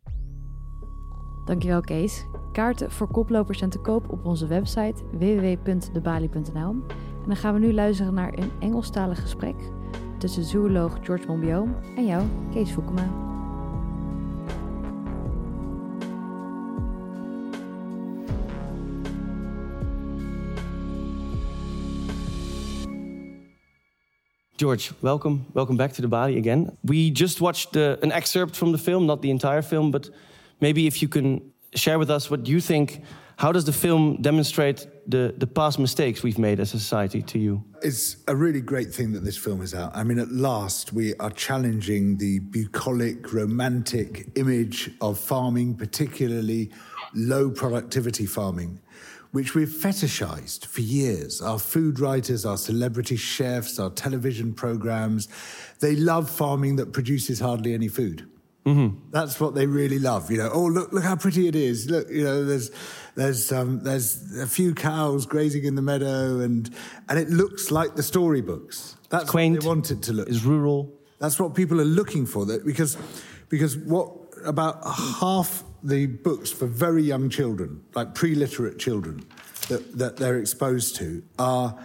Dankjewel 1.44 1.81
Kees. 1.81 2.26
Kaarten 2.52 2.91
voor 2.91 3.11
koplopers 3.11 3.58
zijn 3.58 3.70
te 3.70 3.79
koop 3.79 4.11
op 4.11 4.25
onze 4.25 4.47
website 4.47 5.05
www.debali.nl. 5.12 6.70
En 7.23 7.26
dan 7.26 7.37
gaan 7.37 7.55
we 7.55 7.61
nu 7.61 7.73
luisteren 7.73 8.14
naar 8.14 8.32
een 8.32 8.52
Engelstalig 8.61 9.20
gesprek 9.20 9.79
tussen 10.20 10.44
zooloog 10.44 10.99
George 11.02 11.26
Monbiot 11.26 11.69
en 11.96 12.06
jou, 12.06 12.25
Kees 12.52 12.72
Voekema. 12.72 13.08
George, 24.56 24.93
welcome, 25.00 25.38
welcome 25.55 25.76
back 25.76 25.93
to 25.93 26.02
the 26.02 26.08
Bali 26.08 26.37
again. 26.37 26.76
We 26.82 27.11
just 27.12 27.40
watched 27.40 27.76
an 27.76 28.12
excerpt 28.12 28.56
from 28.56 28.73
the 28.73 28.78
film, 28.78 29.06
not 29.06 29.23
the 29.23 29.31
entire 29.31 29.62
film, 29.62 29.90
but 29.90 30.11
maybe 30.61 30.87
if 30.87 31.00
you 31.00 31.08
can 31.08 31.40
share 31.75 31.99
with 31.99 32.11
us 32.11 32.31
what 32.31 32.46
you 32.46 32.61
think. 32.61 33.00
How 33.40 33.52
does 33.52 33.64
the 33.64 33.72
film 33.72 34.20
demonstrate 34.20 34.87
the, 35.06 35.34
the 35.38 35.46
past 35.46 35.78
mistakes 35.78 36.22
we've 36.22 36.38
made 36.38 36.60
as 36.60 36.75
a 36.75 36.78
society 36.78 37.22
to 37.22 37.38
you? 37.38 37.64
It's 37.82 38.19
a 38.28 38.37
really 38.37 38.60
great 38.60 38.92
thing 38.92 39.12
that 39.12 39.25
this 39.25 39.38
film 39.38 39.62
is 39.62 39.75
out. 39.75 39.92
I 39.96 40.04
mean, 40.04 40.19
at 40.19 40.31
last, 40.31 40.92
we 40.92 41.14
are 41.14 41.31
challenging 41.31 42.18
the 42.18 42.40
bucolic, 42.40 43.32
romantic 43.32 44.28
image 44.37 44.90
of 45.00 45.18
farming, 45.18 45.76
particularly 45.76 46.70
low 47.14 47.50
productivity 47.50 48.26
farming 48.26 48.78
which 49.32 49.54
we've 49.54 49.68
fetishized 49.68 50.66
for 50.66 50.80
years. 50.80 51.40
Our 51.40 51.61
food 51.61 52.00
writers, 52.00 52.44
our 52.44 52.56
celebrity 52.56 53.14
chefs, 53.14 53.78
our 53.78 53.90
television 53.90 54.52
programs, 54.52 55.28
they 55.78 55.94
love 55.94 56.28
farming 56.28 56.75
that 56.76 56.92
produces 56.92 57.38
hardly 57.38 57.73
any 57.73 57.87
food. 57.87 58.28
Mm-hmm. 58.67 59.11
That's 59.11 59.40
what 59.40 59.55
they 59.55 59.67
really 59.67 59.99
love. 59.99 60.31
You 60.31 60.38
know, 60.38 60.50
oh 60.52 60.67
look, 60.67 60.93
look 60.93 61.02
how 61.02 61.17
pretty 61.17 61.49
it 61.49 61.57
is. 61.57 61.88
Look, 61.88 62.11
you 62.11 62.25
know, 62.25 62.45
there's 62.45 62.71
there's 63.14 63.50
um, 63.52 63.83
there's 63.83 64.38
a 64.38 64.47
few 64.47 64.75
cows 64.75 65.26
grazing 65.26 65.64
in 65.64 65.75
the 65.75 65.83
meadow, 65.83 66.40
and 66.40 66.71
and 67.09 67.19
it 67.19 67.31
looks 67.31 67.71
like 67.71 67.97
the 67.97 68.02
storybooks. 68.02 68.97
That's 69.09 69.25
it's 69.25 69.31
quaint, 69.31 69.55
what 69.55 69.62
they 69.62 69.69
wanted 69.69 70.02
to 70.05 70.12
look. 70.12 70.29
It's 70.29 70.45
rural. 70.45 70.93
That's 71.19 71.38
what 71.40 71.55
people 71.55 71.81
are 71.81 71.87
looking 71.87 72.26
for. 72.26 72.45
That 72.47 72.64
because 72.64 72.97
because 73.49 73.76
what 73.79 74.12
about 74.45 74.85
half 74.85 75.64
the 75.83 76.07
books 76.07 76.50
for 76.50 76.67
very 76.67 77.02
young 77.02 77.31
children, 77.31 77.83
like 77.95 78.14
pre-literate 78.14 78.79
children, 78.79 79.25
that, 79.69 79.99
that 79.99 80.17
they're 80.17 80.38
exposed 80.38 80.97
to 80.97 81.23
are 81.38 81.79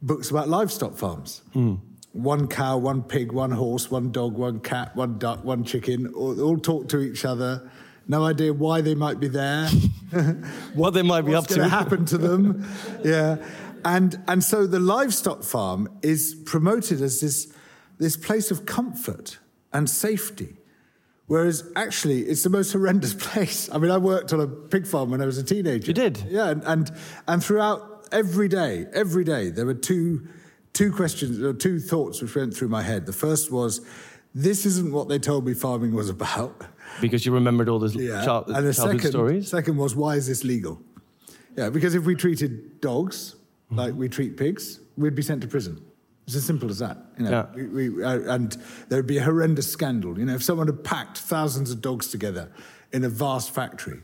books 0.00 0.30
about 0.30 0.48
livestock 0.48 0.96
farms. 0.96 1.42
Mm. 1.54 1.80
One 2.12 2.46
cow, 2.46 2.76
one 2.76 3.02
pig, 3.02 3.32
one 3.32 3.50
horse, 3.50 3.90
one 3.90 4.12
dog, 4.12 4.34
one 4.34 4.60
cat, 4.60 4.94
one 4.94 5.18
duck, 5.18 5.44
one 5.44 5.64
chicken, 5.64 6.08
all, 6.14 6.40
all 6.40 6.58
talk 6.58 6.88
to 6.88 7.00
each 7.00 7.24
other. 7.24 7.70
No 8.06 8.24
idea 8.24 8.52
why 8.52 8.80
they 8.80 8.94
might 8.94 9.18
be 9.18 9.28
there, 9.28 9.68
what 10.74 10.90
they 10.90 11.02
might 11.02 11.22
be 11.22 11.34
up 11.34 11.46
to, 11.48 11.68
happen 11.68 12.04
to 12.06 12.18
them. 12.18 12.66
yeah, 13.04 13.36
and 13.84 14.20
and 14.28 14.44
so 14.44 14.66
the 14.66 14.80
livestock 14.80 15.42
farm 15.42 15.88
is 16.02 16.34
promoted 16.44 17.00
as 17.00 17.20
this 17.20 17.52
this 17.98 18.16
place 18.16 18.50
of 18.50 18.66
comfort 18.66 19.38
and 19.72 19.88
safety 19.88 20.58
Whereas 21.32 21.64
actually, 21.76 22.20
it's 22.24 22.42
the 22.42 22.50
most 22.50 22.72
horrendous 22.72 23.14
place. 23.18 23.70
I 23.72 23.78
mean, 23.78 23.90
I 23.90 23.96
worked 23.96 24.34
on 24.34 24.40
a 24.40 24.46
pig 24.46 24.86
farm 24.86 25.10
when 25.10 25.22
I 25.22 25.24
was 25.24 25.38
a 25.38 25.42
teenager. 25.42 25.86
You 25.86 25.94
did? 25.94 26.22
Yeah, 26.28 26.50
and 26.50 26.62
and, 26.64 26.90
and 27.26 27.42
throughout 27.42 28.06
every 28.12 28.48
day, 28.48 28.86
every 28.92 29.24
day, 29.24 29.48
there 29.48 29.64
were 29.64 29.72
two 29.72 30.28
two 30.72 30.92
questions 30.92 31.40
or 31.40 31.52
two 31.52 31.78
thoughts 31.78 32.22
which 32.22 32.34
went 32.34 32.54
through 32.54 32.68
my 32.68 32.82
head. 32.82 33.06
The 33.06 33.12
first 33.12 33.50
was, 33.50 33.80
this 34.34 34.64
isn't 34.66 34.92
what 34.92 35.08
they 35.08 35.18
told 35.18 35.44
me 35.46 35.54
farming 35.54 35.94
was 35.94 36.08
about. 36.08 36.64
Because 37.00 37.24
you 37.26 37.32
remembered 37.32 37.68
all 37.68 37.78
those 37.78 37.94
yeah. 37.96 38.24
child, 38.24 38.48
and 38.48 38.66
the 38.66 38.72
second, 38.74 39.00
stories. 39.00 39.48
Second 39.48 39.76
was, 39.76 39.94
why 39.94 40.16
is 40.16 40.26
this 40.26 40.44
legal? 40.44 40.80
Yeah, 41.56 41.68
because 41.70 41.94
if 41.94 42.04
we 42.04 42.14
treated 42.14 42.80
dogs 42.80 43.36
like 43.70 43.94
we 43.94 44.08
treat 44.08 44.36
pigs, 44.36 44.80
we'd 44.96 45.14
be 45.14 45.22
sent 45.22 45.42
to 45.42 45.48
prison. 45.48 45.82
It's 46.26 46.36
as 46.36 46.44
simple 46.44 46.70
as 46.70 46.78
that. 46.78 46.98
You 47.18 47.24
know, 47.24 47.30
Yeah. 47.30 47.46
we, 47.54 47.88
we, 47.88 48.04
uh, 48.04 48.34
and 48.34 48.56
there 48.88 48.98
would 48.98 49.06
be 49.06 49.18
a 49.18 49.22
horrendous 49.22 49.70
scandal. 49.70 50.18
You 50.18 50.24
know, 50.26 50.34
if 50.34 50.42
someone 50.42 50.66
had 50.66 50.84
packed 50.84 51.18
thousands 51.18 51.70
of 51.70 51.80
dogs 51.82 52.08
together 52.08 52.50
in 52.92 53.04
a 53.04 53.08
vast 53.08 53.50
factory 53.50 54.00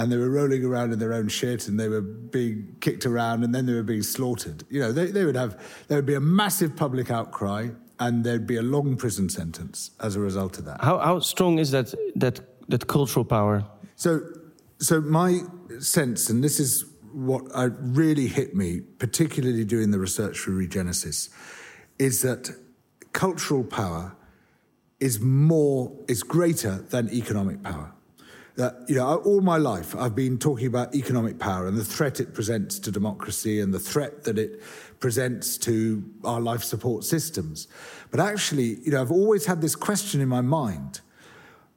and 0.00 0.10
they 0.10 0.16
were 0.16 0.30
rolling 0.30 0.64
around 0.64 0.94
in 0.94 0.98
their 0.98 1.12
own 1.12 1.28
shit 1.28 1.68
and 1.68 1.78
they 1.78 1.86
were 1.86 2.00
being 2.00 2.74
kicked 2.80 3.04
around 3.04 3.44
and 3.44 3.54
then 3.54 3.66
they 3.66 3.74
were 3.74 3.82
being 3.82 4.02
slaughtered, 4.02 4.64
you 4.70 4.80
know, 4.80 4.92
they, 4.92 5.06
they 5.10 5.26
would 5.26 5.36
have, 5.36 5.60
there 5.88 5.98
would 5.98 6.06
be 6.06 6.14
a 6.14 6.20
massive 6.20 6.74
public 6.74 7.10
outcry 7.10 7.68
and 7.98 8.24
there'd 8.24 8.46
be 8.46 8.56
a 8.56 8.62
long 8.62 8.96
prison 8.96 9.28
sentence 9.28 9.90
as 10.00 10.16
a 10.16 10.20
result 10.20 10.58
of 10.58 10.64
that. 10.64 10.82
How, 10.82 10.96
how 10.98 11.20
strong 11.20 11.58
is 11.58 11.70
that, 11.72 11.92
that, 12.16 12.40
that 12.70 12.86
cultural 12.86 13.26
power? 13.26 13.62
So, 13.96 14.22
so 14.78 15.02
my 15.02 15.40
sense, 15.80 16.30
and 16.30 16.42
this 16.42 16.58
is 16.58 16.86
what 17.12 17.44
I 17.54 17.64
really 17.64 18.26
hit 18.26 18.54
me, 18.54 18.80
particularly 18.80 19.66
doing 19.66 19.90
the 19.90 19.98
research 19.98 20.38
for 20.38 20.52
Regenesis, 20.52 21.28
is 21.98 22.22
that 22.22 22.48
cultural 23.12 23.64
power 23.64 24.16
is 24.98 25.20
more, 25.20 25.92
is 26.08 26.22
greater 26.22 26.76
than 26.88 27.12
economic 27.12 27.62
power. 27.62 27.92
That 28.60 28.74
you 28.88 28.96
know, 28.96 29.16
all 29.28 29.40
my 29.40 29.56
life 29.56 29.96
I've 29.96 30.14
been 30.14 30.36
talking 30.38 30.66
about 30.66 30.94
economic 30.94 31.38
power 31.38 31.66
and 31.66 31.76
the 31.78 31.84
threat 31.96 32.20
it 32.20 32.34
presents 32.34 32.78
to 32.80 32.90
democracy 32.90 33.58
and 33.62 33.72
the 33.72 33.78
threat 33.92 34.24
that 34.24 34.36
it 34.38 34.60
presents 35.00 35.56
to 35.58 36.04
our 36.24 36.40
life 36.50 36.62
support 36.62 37.04
systems. 37.04 37.68
But 38.10 38.20
actually, 38.20 38.68
you 38.84 38.90
know, 38.92 39.00
I've 39.00 39.10
always 39.22 39.46
had 39.46 39.62
this 39.62 39.74
question 39.74 40.20
in 40.20 40.28
my 40.28 40.42
mind: 40.42 41.00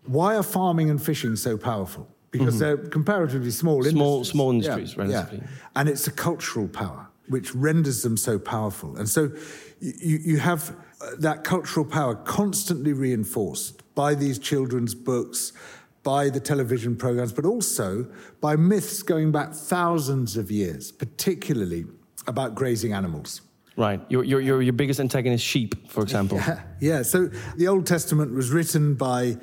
Why 0.05 0.35
are 0.35 0.43
farming 0.43 0.89
and 0.89 1.01
fishing 1.01 1.37
so 1.37 1.57
powerful? 1.57 2.05
Because 2.31 2.59
they're 2.59 2.77
comparatively 2.97 3.51
small, 3.51 3.81
Small- 3.83 4.15
industries. 4.17 4.31
small 4.31 4.53
Yeah, 4.53 4.71
industries, 4.73 4.95
yeah. 4.97 5.03
relatively. 5.03 5.47
And 5.77 5.87
it's 5.87 6.07
a 6.07 6.11
cultural 6.11 6.67
power 6.67 7.07
which 7.29 7.55
renders 7.55 8.01
them 8.01 8.17
so 8.17 8.37
powerful. 8.39 8.97
And 8.97 9.07
so 9.07 9.31
you, 9.79 10.17
you 10.31 10.37
have 10.39 10.61
uh, 10.99 11.11
that 11.19 11.43
cultural 11.45 11.85
power 11.85 12.15
constantly 12.15 12.91
reinforced 12.91 13.81
by 13.95 14.15
these 14.15 14.37
children's 14.39 14.95
books, 14.95 15.53
by 16.03 16.29
the 16.29 16.39
television 16.39 16.95
programs, 16.95 17.31
but 17.31 17.45
also 17.45 18.05
by 18.41 18.55
myths 18.55 19.01
going 19.01 19.31
back 19.31 19.53
thousands 19.53 20.37
of 20.37 20.51
years, 20.51 20.91
particularly 20.91 21.85
about 22.27 22.55
grazing 22.55 22.93
animals. 22.93 23.41
Right. 23.75 24.01
Your, 24.09 24.23
your, 24.23 24.39
your, 24.41 24.61
your 24.61 24.73
biggest 24.73 24.99
antagonist, 24.99 25.43
sheep, 25.43 25.89
for 25.89 26.03
example. 26.03 26.37
Yeah, 26.45 26.61
yeah. 26.79 27.01
So 27.01 27.29
the 27.55 27.67
Old 27.67 27.87
Testament 27.87 28.33
was 28.33 28.51
written 28.51 28.95
by 28.95 29.37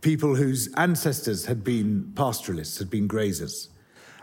people 0.00 0.34
whose 0.34 0.72
ancestors 0.74 1.46
had 1.46 1.62
been 1.62 2.12
pastoralists, 2.14 2.78
had 2.78 2.90
been 2.90 3.06
grazers. 3.08 3.68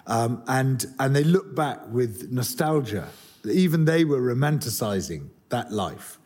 Um, 0.07 0.43
and, 0.47 0.85
and 0.99 1.15
they 1.15 1.23
look 1.23 1.55
back 1.55 1.79
with 1.89 2.31
nostalgia. 2.31 3.07
Even 3.49 3.85
they 3.85 4.05
were 4.05 4.19
romanticizing 4.19 5.29
that 5.49 5.71
life. 5.71 6.19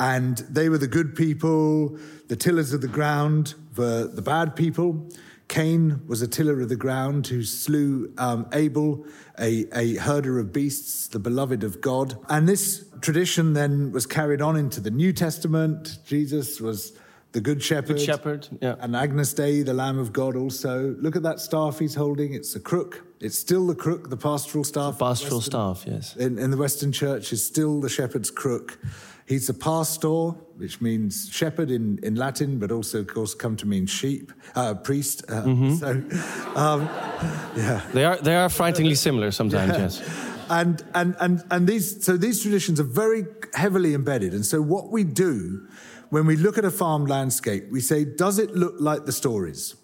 And 0.00 0.38
they 0.38 0.68
were 0.68 0.78
the 0.78 0.88
good 0.88 1.14
people, 1.14 1.98
the 2.28 2.36
tillers 2.36 2.72
of 2.72 2.80
the 2.80 2.88
ground 2.88 3.54
were 3.76 4.06
the 4.06 4.22
bad 4.22 4.56
people. 4.56 5.08
Cain 5.48 6.00
was 6.06 6.22
a 6.22 6.26
tiller 6.28 6.60
of 6.62 6.68
the 6.70 6.76
ground 6.76 7.26
who 7.26 7.42
slew 7.42 8.12
um, 8.16 8.46
Abel, 8.52 9.04
a, 9.38 9.66
a 9.74 9.96
herder 9.96 10.38
of 10.38 10.52
beasts, 10.52 11.08
the 11.08 11.18
beloved 11.18 11.62
of 11.62 11.80
God. 11.80 12.16
And 12.28 12.48
this 12.48 12.86
tradition 13.02 13.52
then 13.52 13.92
was 13.92 14.06
carried 14.06 14.40
on 14.40 14.56
into 14.56 14.80
the 14.80 14.90
New 14.90 15.12
Testament. 15.12 15.98
Jesus 16.06 16.60
was 16.60 16.94
the 17.32 17.40
good 17.40 17.62
shepherd. 17.62 17.96
Good 17.96 18.00
shepherd, 18.00 18.48
yeah. 18.60 18.76
And 18.80 18.96
Agnus 18.96 19.34
Dei, 19.34 19.62
the 19.62 19.74
Lamb 19.74 19.98
of 19.98 20.12
God, 20.12 20.36
also. 20.36 20.94
Look 20.98 21.16
at 21.16 21.22
that 21.22 21.40
staff 21.40 21.78
he's 21.78 21.94
holding. 21.94 22.34
It's 22.34 22.54
a 22.54 22.60
crook. 22.60 23.04
It's 23.20 23.38
still 23.38 23.66
the 23.66 23.74
crook, 23.74 24.10
the 24.10 24.16
pastoral 24.16 24.64
staff. 24.64 24.98
Pastoral 24.98 25.38
Western- 25.38 25.40
staff, 25.40 25.84
yes. 25.86 26.16
in, 26.16 26.38
in 26.38 26.50
the 26.50 26.56
Western 26.56 26.92
Church 26.92 27.32
is 27.32 27.44
still 27.44 27.80
the 27.80 27.88
shepherd's 27.88 28.30
crook. 28.30 28.78
He's 29.32 29.48
a 29.48 29.54
pastor, 29.54 30.32
which 30.58 30.82
means 30.82 31.30
shepherd 31.32 31.70
in, 31.70 31.98
in 32.02 32.16
Latin, 32.16 32.58
but 32.58 32.70
also, 32.70 33.00
of 33.00 33.06
course, 33.06 33.34
come 33.34 33.56
to 33.56 33.66
mean 33.66 33.86
sheep, 33.86 34.30
uh, 34.54 34.74
priest. 34.74 35.24
Uh, 35.26 35.42
Mm-hmm. 35.42 35.74
So, 35.76 35.88
um, 36.54 36.82
yeah. 37.56 37.80
They 37.94 38.04
are, 38.04 38.18
they 38.18 38.36
are 38.36 38.50
frighteningly 38.50 38.94
similar 38.94 39.30
sometimes, 39.30 39.72
yes. 39.78 40.02
And, 40.50 40.84
and, 40.94 41.16
and, 41.18 41.42
and 41.50 41.66
these, 41.66 42.04
so 42.04 42.18
these 42.18 42.42
traditions 42.42 42.78
are 42.78 42.90
very 43.04 43.24
heavily 43.54 43.94
embedded. 43.94 44.34
And 44.34 44.44
so 44.44 44.60
what 44.60 44.90
we 44.90 45.02
do 45.02 45.66
when 46.10 46.26
we 46.26 46.36
look 46.36 46.58
at 46.58 46.66
a 46.66 46.70
farm 46.70 47.06
landscape, 47.06 47.64
we 47.70 47.80
say, 47.80 48.04
does 48.04 48.38
it 48.38 48.50
look 48.54 48.74
like 48.78 49.06
the 49.06 49.12
stories? 49.12 49.76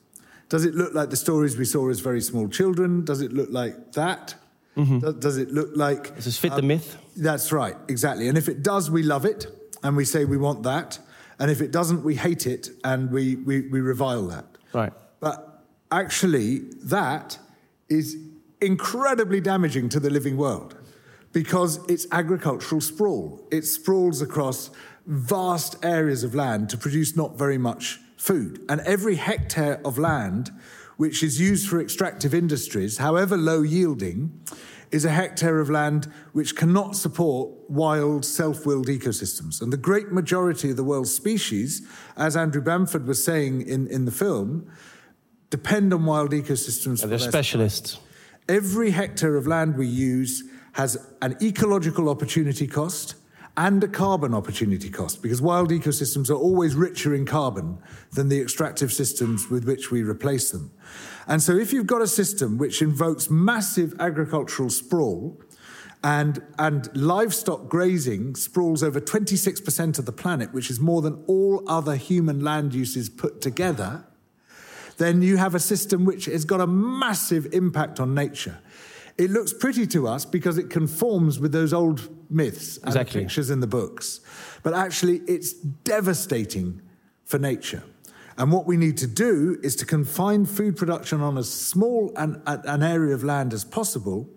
Does 0.51 0.67
it 0.67 0.75
look 0.75 0.93
like 0.93 1.09
the 1.09 1.17
stories 1.17 1.57
we 1.57 1.65
saw 1.65 1.89
as 1.89 2.01
very 2.01 2.21
small 2.21 2.49
children? 2.49 3.03
Does 3.03 3.23
it 3.23 3.33
look 3.33 3.49
like 3.51 3.93
that? 3.93 4.35
Mm-hmm. 4.79 5.01
Does, 5.01 5.15
does 5.15 5.37
it 5.39 5.51
look 5.51 5.71
like 5.75 6.15
Does 6.15 6.27
this 6.27 6.39
fit 6.39 6.53
the 6.53 6.59
um, 6.59 6.69
myth? 6.69 6.97
That's 7.17 7.53
right, 7.53 7.77
exactly. 7.89 8.29
And 8.29 8.39
if 8.39 8.49
it 8.49 8.63
does, 8.63 8.91
we 8.91 9.03
love 9.03 9.25
it 9.25 9.47
and 9.83 9.97
we 9.97 10.05
say 10.05 10.25
we 10.25 10.39
want 10.39 10.63
that. 10.63 10.99
And 11.39 11.51
if 11.51 11.61
it 11.61 11.71
doesn't, 11.71 12.05
we 12.05 12.15
hate 12.15 12.47
it 12.47 12.71
and 12.85 13.11
we, 13.11 13.37
we, 13.37 13.63
we 13.69 13.81
revile 13.81 14.27
that. 14.29 14.47
Right. 14.73 14.93
But 15.21 15.65
actually, 15.91 16.61
that 16.85 17.39
is 17.89 18.17
incredibly 18.61 19.41
damaging 19.41 19.89
to 19.91 20.01
the 20.01 20.11
living 20.11 20.37
world 20.37 20.77
because 21.33 21.79
it's 21.89 22.07
agricultural 22.13 22.81
sprawl. 22.81 23.47
It 23.51 23.63
sprawls 23.63 24.23
across 24.23 24.71
vast 25.07 25.77
areas 25.85 26.25
of 26.25 26.35
land 26.35 26.71
to 26.71 26.77
produce 26.77 27.17
not 27.17 27.37
very 27.37 27.59
much 27.59 28.01
food. 28.17 28.65
And 28.69 28.81
every 28.83 29.17
hectare 29.17 29.81
of 29.85 29.99
land 29.99 30.51
which 30.99 31.23
is 31.23 31.41
used 31.41 31.69
for 31.69 31.81
extractive 31.81 32.35
industries, 32.35 32.99
however 32.99 33.37
low 33.37 33.63
yielding, 33.63 34.33
is 34.91 35.05
a 35.05 35.11
hectare 35.11 35.61
of 35.61 35.71
land 35.71 36.13
which 36.33 36.57
cannot 36.57 36.97
support 36.97 37.51
wild, 37.69 38.25
self 38.25 38.67
willed 38.67 38.89
ecosystems. 38.89 39.63
And 39.63 39.73
the 39.73 39.77
great 39.77 40.11
majority 40.11 40.71
of 40.71 40.77
the 40.77 40.83
world's 40.83 41.15
species, 41.15 41.87
as 42.17 42.37
Andrew 42.37 42.61
Balmford 42.61 43.07
was 43.07 43.25
saying 43.25 43.63
in, 43.63 43.87
in 43.87 44.07
the 44.07 44.11
film, 44.11 44.69
depend 45.51 45.95
on 45.95 46.05
wild 46.05 46.33
ecosystems. 46.33 47.01
for 47.01 47.07
They're 47.07 47.19
their 47.19 47.29
specialists. 47.29 48.01
Every 48.49 48.91
hectare 48.91 49.37
of 49.37 49.47
land 49.47 49.77
we 49.77 49.87
use 49.87 50.43
has 50.73 50.97
an 51.23 51.37
ecological 51.41 52.09
opportunity 52.09 52.67
cost 52.67 53.15
and 53.59 53.83
a 53.83 53.89
carbon 53.89 54.35
opportunity 54.35 54.89
cost 54.89 55.21
because 55.21 55.43
wild 55.43 55.71
ecosystems 55.71 56.31
are 56.31 56.35
always 56.35 56.77
richer 56.77 57.13
in 57.13 57.27
carbon 57.27 57.77
than 58.13 58.29
the 58.29 58.41
extractive 58.41 58.93
systems 58.93 59.51
with 59.51 59.65
which 59.67 59.91
we 59.91 60.01
replace 60.01 60.53
them. 60.53 60.71
And 61.27 61.43
so 61.43 61.57
if 61.57 61.73
you've 61.73 61.89
got 61.89 62.01
a 62.01 62.07
system 62.07 62.57
which 62.57 62.81
invokes 62.81 63.29
massive 63.29 63.97
agricultural 63.99 64.71
sprawl 64.71 65.41
and, 66.05 66.41
and 66.57 66.89
livestock 66.97 67.69
grazing 67.69 68.37
sprawls 68.37 68.85
over 68.85 69.01
26% 69.01 69.99
of 69.99 70.07
the 70.07 70.13
planet, 70.13 70.55
which 70.55 70.71
is 70.71 70.79
more 70.79 71.03
than 71.03 71.25
all 71.27 71.65
other 71.69 71.97
human 71.97 72.45
land 72.45 72.75
uses 72.75 73.09
put 73.09 73.41
together, 73.41 74.05
then 74.99 75.21
you 75.21 75.37
have 75.37 75.57
a 75.57 75.61
system 75.61 76.05
which 76.05 76.27
has 76.27 76.45
got 76.45 76.61
a 76.61 76.67
massive 76.67 77.53
impact 77.53 77.99
on 77.99 78.15
nature. 78.15 78.59
It 79.19 79.31
looks 79.31 79.53
pretty 79.53 79.87
to 79.89 80.07
us 80.07 80.25
because 80.25 80.59
it 80.59 80.71
conforms 80.71 81.41
with 81.41 81.53
those 81.53 81.73
old 81.73 82.09
myths 82.31 82.77
and 82.79 82.87
Exactly. 82.87 83.23
pictures 83.23 83.51
in 83.51 83.61
the 83.61 83.67
books. 83.67 84.21
But 84.63 84.75
actually, 84.75 85.19
it's 85.27 85.53
devastating 85.53 86.81
for 87.25 87.39
nature. 87.39 87.83
And 88.37 88.53
what 88.53 88.67
we 88.67 88.77
need 88.77 88.97
to 88.99 89.09
do 89.09 89.59
is 89.65 89.75
to 89.77 89.85
confine 89.85 90.47
food 90.47 90.77
production 90.77 91.21
on 91.21 91.37
as 91.37 91.53
small 91.53 92.13
an, 92.17 92.41
an 92.47 92.83
area 92.85 93.13
of 93.15 93.25
land 93.25 93.53
as 93.53 93.65
possible 93.65 94.29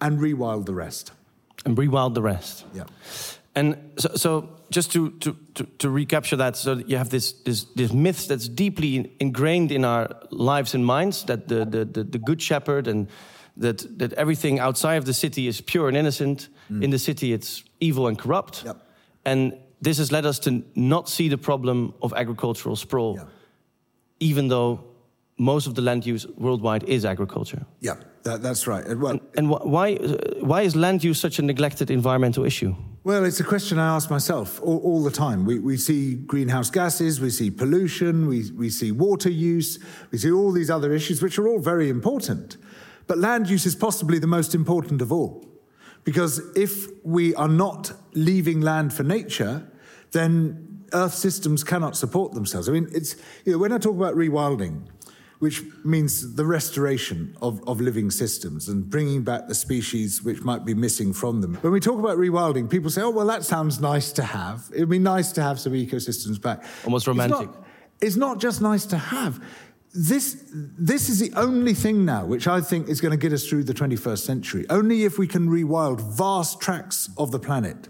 and 0.00 0.20
rewild 0.20 0.66
the 0.66 0.74
rest. 0.74 1.10
And 1.64 1.76
rewild 1.76 2.14
the 2.14 2.22
rest. 2.22 2.64
Yeah. 2.72 2.84
And 3.54 3.76
so, 3.98 4.10
so 4.14 4.48
just 4.70 4.92
to, 4.92 5.10
to, 5.10 5.36
to, 5.54 5.64
to 5.78 5.90
recapture 5.90 6.36
that, 6.36 6.56
so 6.56 6.76
you 6.86 6.96
have 6.96 7.10
this, 7.10 7.32
this, 7.32 7.64
this 7.74 7.92
myth 7.92 8.28
that's 8.28 8.48
deeply 8.48 9.12
ingrained 9.20 9.72
in 9.72 9.84
our 9.84 10.08
lives 10.30 10.74
and 10.74 10.86
minds 10.86 11.24
that 11.24 11.48
the, 11.48 11.64
the, 11.64 11.84
the, 11.84 12.04
the 12.04 12.18
good 12.18 12.40
shepherd 12.40 12.86
and 12.86 13.08
that, 13.56 13.98
that 13.98 14.12
everything 14.14 14.58
outside 14.60 14.96
of 14.96 15.04
the 15.04 15.12
city 15.14 15.46
is 15.46 15.60
pure 15.60 15.88
and 15.88 15.96
innocent. 15.96 16.48
Mm. 16.70 16.84
In 16.84 16.90
the 16.90 16.98
city, 16.98 17.32
it's 17.32 17.64
evil 17.80 18.06
and 18.06 18.18
corrupt. 18.18 18.64
Yep. 18.64 18.76
And 19.24 19.52
this 19.80 19.98
has 19.98 20.10
led 20.10 20.24
us 20.26 20.38
to 20.40 20.62
not 20.74 21.08
see 21.08 21.28
the 21.28 21.38
problem 21.38 21.92
of 22.02 22.12
agricultural 22.14 22.76
sprawl, 22.76 23.16
Yeah. 23.16 23.24
even 24.20 24.48
though 24.48 24.84
most 25.38 25.66
of 25.66 25.74
the 25.74 25.82
land 25.82 26.06
use 26.06 26.26
worldwide 26.36 26.84
is 26.84 27.04
agriculture. 27.04 27.64
Yeah, 27.80 27.96
that, 28.22 28.42
that's 28.42 28.66
right. 28.66 28.84
And 28.86 29.00
well, 29.00 29.18
And 29.36 29.48
wh- 29.48 29.66
why, 29.66 29.96
why 30.40 30.62
is 30.62 30.76
land 30.76 31.02
use 31.02 31.18
such 31.18 31.38
a 31.38 31.42
neglected 31.42 31.90
environmental 31.90 32.44
issue? 32.44 32.74
Well, 33.04 33.24
it's 33.24 33.40
a 33.40 33.44
question 33.44 33.78
I 33.78 33.96
ask 33.96 34.10
myself 34.10 34.60
all, 34.62 34.78
all 34.78 35.02
the 35.02 35.10
time. 35.10 35.44
We, 35.44 35.58
we 35.58 35.76
see 35.76 36.14
greenhouse 36.14 36.70
gases, 36.70 37.20
we 37.20 37.30
see 37.30 37.50
pollution, 37.50 38.28
we, 38.28 38.50
we 38.52 38.70
see 38.70 38.92
water 38.92 39.30
use, 39.30 39.80
we 40.12 40.18
see 40.18 40.30
all 40.30 40.52
these 40.52 40.70
other 40.70 40.92
issues, 40.92 41.20
which 41.20 41.36
are 41.38 41.48
all 41.48 41.58
very 41.58 41.88
important. 41.88 42.56
But 43.06 43.18
land 43.18 43.48
use 43.48 43.66
is 43.66 43.74
possibly 43.74 44.18
the 44.18 44.26
most 44.26 44.54
important 44.54 45.02
of 45.02 45.12
all. 45.12 45.46
Because 46.04 46.40
if 46.56 46.86
we 47.04 47.34
are 47.34 47.48
not 47.48 47.92
leaving 48.14 48.60
land 48.60 48.92
for 48.92 49.02
nature, 49.02 49.70
then 50.12 50.84
Earth 50.92 51.14
systems 51.14 51.64
cannot 51.64 51.96
support 51.96 52.32
themselves. 52.32 52.68
I 52.68 52.72
mean, 52.72 52.88
it's, 52.92 53.16
you 53.44 53.52
know, 53.52 53.58
when 53.58 53.72
I 53.72 53.78
talk 53.78 53.94
about 53.94 54.14
rewilding, 54.14 54.88
which 55.38 55.62
means 55.84 56.36
the 56.36 56.46
restoration 56.46 57.36
of, 57.42 57.60
of 57.66 57.80
living 57.80 58.12
systems 58.12 58.68
and 58.68 58.88
bringing 58.88 59.24
back 59.24 59.48
the 59.48 59.54
species 59.56 60.22
which 60.22 60.42
might 60.42 60.64
be 60.64 60.72
missing 60.72 61.12
from 61.12 61.40
them. 61.40 61.56
When 61.62 61.72
we 61.72 61.80
talk 61.80 61.98
about 61.98 62.16
rewilding, 62.16 62.70
people 62.70 62.90
say, 62.90 63.02
oh, 63.02 63.10
well, 63.10 63.26
that 63.26 63.42
sounds 63.42 63.80
nice 63.80 64.12
to 64.12 64.22
have. 64.22 64.70
It'd 64.72 64.88
be 64.88 65.00
nice 65.00 65.32
to 65.32 65.42
have 65.42 65.58
some 65.58 65.72
ecosystems 65.72 66.40
back. 66.40 66.62
Almost 66.84 67.08
romantic. 67.08 67.48
It's 67.48 67.56
not, 67.56 67.66
it's 68.00 68.16
not 68.16 68.38
just 68.38 68.62
nice 68.62 68.86
to 68.86 68.98
have 68.98 69.44
this, 69.94 70.44
this 70.50 71.10
is 71.10 71.20
the 71.20 71.32
only 71.38 71.74
thing 71.74 72.06
now 72.06 72.24
which 72.24 72.46
I 72.46 72.62
think 72.62 72.88
is 72.88 73.00
going 73.00 73.10
to 73.10 73.18
get 73.18 73.32
us 73.32 73.46
through 73.46 73.64
the 73.64 73.74
21st 73.74 74.20
century. 74.20 74.64
Only 74.70 75.04
if 75.04 75.18
we 75.18 75.26
can 75.26 75.48
rewild 75.48 76.00
vast 76.16 76.60
tracts 76.60 77.10
of 77.18 77.30
the 77.30 77.38
planet, 77.38 77.88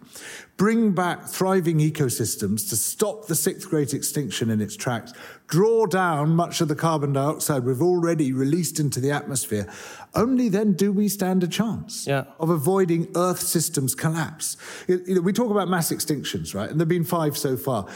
bring 0.56 0.92
back 0.92 1.28
thriving 1.28 1.78
ecosystems 1.78 2.68
to 2.70 2.76
stop 2.76 3.26
the 3.26 3.36
sixth 3.36 3.70
great 3.70 3.94
extinction 3.94 4.50
in 4.50 4.60
its 4.60 4.76
tracks, 4.76 5.12
draw 5.46 5.86
down 5.86 6.34
much 6.34 6.60
of 6.60 6.66
the 6.66 6.74
carbon 6.74 7.12
dioxide 7.12 7.64
we've 7.64 7.82
already 7.82 8.32
released 8.32 8.80
into 8.80 8.98
the 8.98 9.12
atmosphere, 9.12 9.72
only 10.16 10.48
then 10.48 10.72
do 10.72 10.92
we 10.92 11.06
stand 11.08 11.44
a 11.44 11.48
chance 11.48 12.06
yeah. 12.08 12.24
of 12.40 12.50
avoiding 12.50 13.06
Earth 13.14 13.40
systems 13.40 13.94
collapse. 13.94 14.56
You 14.88 15.02
know, 15.06 15.20
we 15.20 15.32
talk 15.32 15.52
about 15.52 15.68
mass 15.68 15.92
extinctions, 15.92 16.52
right? 16.52 16.68
And 16.68 16.80
there 16.80 16.84
have 16.84 16.88
been 16.88 17.04
five 17.04 17.38
so 17.38 17.56
far. 17.56 17.86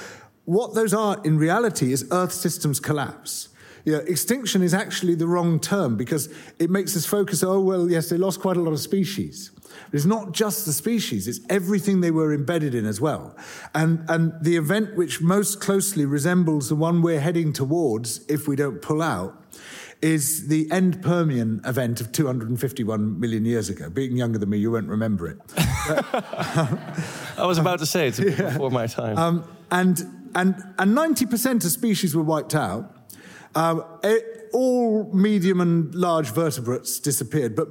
What 0.44 0.74
those 0.74 0.94
are 0.94 1.20
in 1.24 1.38
reality 1.38 1.92
is 1.92 2.06
Earth 2.12 2.32
systems 2.32 2.78
collapse. 2.78 3.48
Yeah, 3.86 3.98
extinction 3.98 4.62
is 4.62 4.74
actually 4.74 5.14
the 5.14 5.28
wrong 5.28 5.60
term 5.60 5.96
because 5.96 6.28
it 6.58 6.70
makes 6.70 6.96
us 6.96 7.06
focus, 7.06 7.44
oh, 7.44 7.60
well, 7.60 7.88
yes, 7.88 8.08
they 8.08 8.16
lost 8.16 8.40
quite 8.40 8.56
a 8.56 8.60
lot 8.60 8.72
of 8.72 8.80
species. 8.80 9.52
But 9.54 9.94
it's 9.94 10.04
not 10.04 10.32
just 10.32 10.66
the 10.66 10.72
species, 10.72 11.28
it's 11.28 11.38
everything 11.48 12.00
they 12.00 12.10
were 12.10 12.34
embedded 12.34 12.74
in 12.74 12.84
as 12.84 13.00
well. 13.00 13.36
And, 13.76 14.04
and 14.08 14.32
the 14.42 14.56
event 14.56 14.96
which 14.96 15.20
most 15.20 15.60
closely 15.60 16.04
resembles 16.04 16.68
the 16.68 16.74
one 16.74 17.00
we're 17.00 17.20
heading 17.20 17.52
towards 17.52 18.26
if 18.26 18.48
we 18.48 18.56
don't 18.56 18.82
pull 18.82 19.00
out 19.00 19.40
is 20.02 20.48
the 20.48 20.68
end 20.72 21.00
Permian 21.00 21.60
event 21.64 22.00
of 22.00 22.10
251 22.10 23.20
million 23.20 23.44
years 23.44 23.68
ago. 23.68 23.88
Being 23.88 24.16
younger 24.16 24.38
than 24.38 24.50
me, 24.50 24.58
you 24.58 24.72
won't 24.72 24.88
remember 24.88 25.28
it. 25.28 25.38
I 25.56 27.46
was 27.46 27.58
about 27.58 27.78
to 27.78 27.86
say 27.86 28.08
it 28.08 28.18
yeah. 28.18 28.50
before 28.50 28.72
my 28.72 28.88
time. 28.88 29.16
Um, 29.16 29.44
and, 29.70 30.00
and, 30.34 30.56
and 30.76 30.96
90% 30.96 31.64
of 31.64 31.70
species 31.70 32.16
were 32.16 32.24
wiped 32.24 32.56
out. 32.56 32.95
Um, 33.56 33.82
it, 34.04 34.50
all 34.52 35.10
medium 35.12 35.60
and 35.60 35.94
large 35.94 36.30
vertebrates 36.30 37.00
disappeared, 37.00 37.56
but 37.56 37.68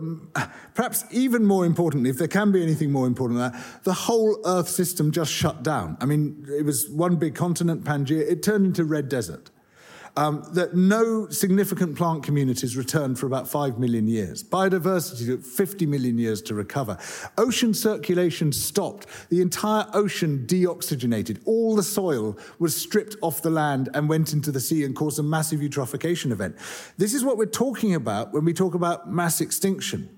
perhaps 0.74 1.06
even 1.12 1.46
more 1.46 1.66
importantly, 1.66 2.10
if 2.10 2.18
there 2.18 2.28
can 2.28 2.52
be 2.52 2.62
anything 2.62 2.92
more 2.92 3.08
important 3.08 3.40
than 3.40 3.52
that, 3.52 3.84
the 3.84 3.94
whole 3.94 4.40
Earth 4.46 4.68
system 4.68 5.12
just 5.12 5.32
shut 5.32 5.64
down. 5.64 5.96
I 6.02 6.06
mean, 6.06 6.46
it 6.50 6.66
was 6.66 6.90
one 6.90 7.18
big 7.18 7.36
continent, 7.36 7.84
Pangaea, 7.84 8.30
it 8.30 8.44
turned 8.44 8.66
into 8.66 8.84
red 8.84 9.10
desert 9.10 9.52
um, 10.18 10.44
that 10.54 10.74
no 10.76 11.28
significant 11.30 11.98
plant 11.98 12.24
communities 12.24 12.78
returned 12.78 13.20
for 13.20 13.26
about 13.26 13.50
5 13.50 13.78
million 13.78 14.08
years. 14.08 14.44
Biodiversity 14.44 15.26
took 15.26 15.44
50 15.44 15.86
million 15.86 16.18
years 16.18 16.42
to 16.44 16.54
recover. 16.54 16.98
Ocean 17.38 17.74
circulation 17.74 18.52
stopped. 18.52 19.08
The 19.30 19.42
entire 19.42 19.88
ocean 19.94 20.46
deoxygenated. 20.48 21.42
All 21.46 21.76
the 21.76 21.84
soil 21.84 22.38
was 22.60 22.76
stripped 22.76 23.16
off 23.22 23.42
the 23.42 23.50
land 23.50 23.90
and 23.94 24.08
went 24.08 24.32
into 24.32 24.52
the 24.52 24.62
sea 24.62 24.84
and 24.84 24.96
caused 24.96 25.20
a 25.20 25.24
massive 25.24 25.60
eutrophication 25.60 26.32
event. 26.32 26.56
This 26.98 27.14
is 27.14 27.24
what 27.24 27.38
we're 27.38 27.46
talking 27.46 27.94
about 27.94 28.34
when 28.34 28.46
we 28.46 28.54
talk 28.54 28.74
about 28.74 29.12
mass 29.12 29.42
extinction. 29.42 30.10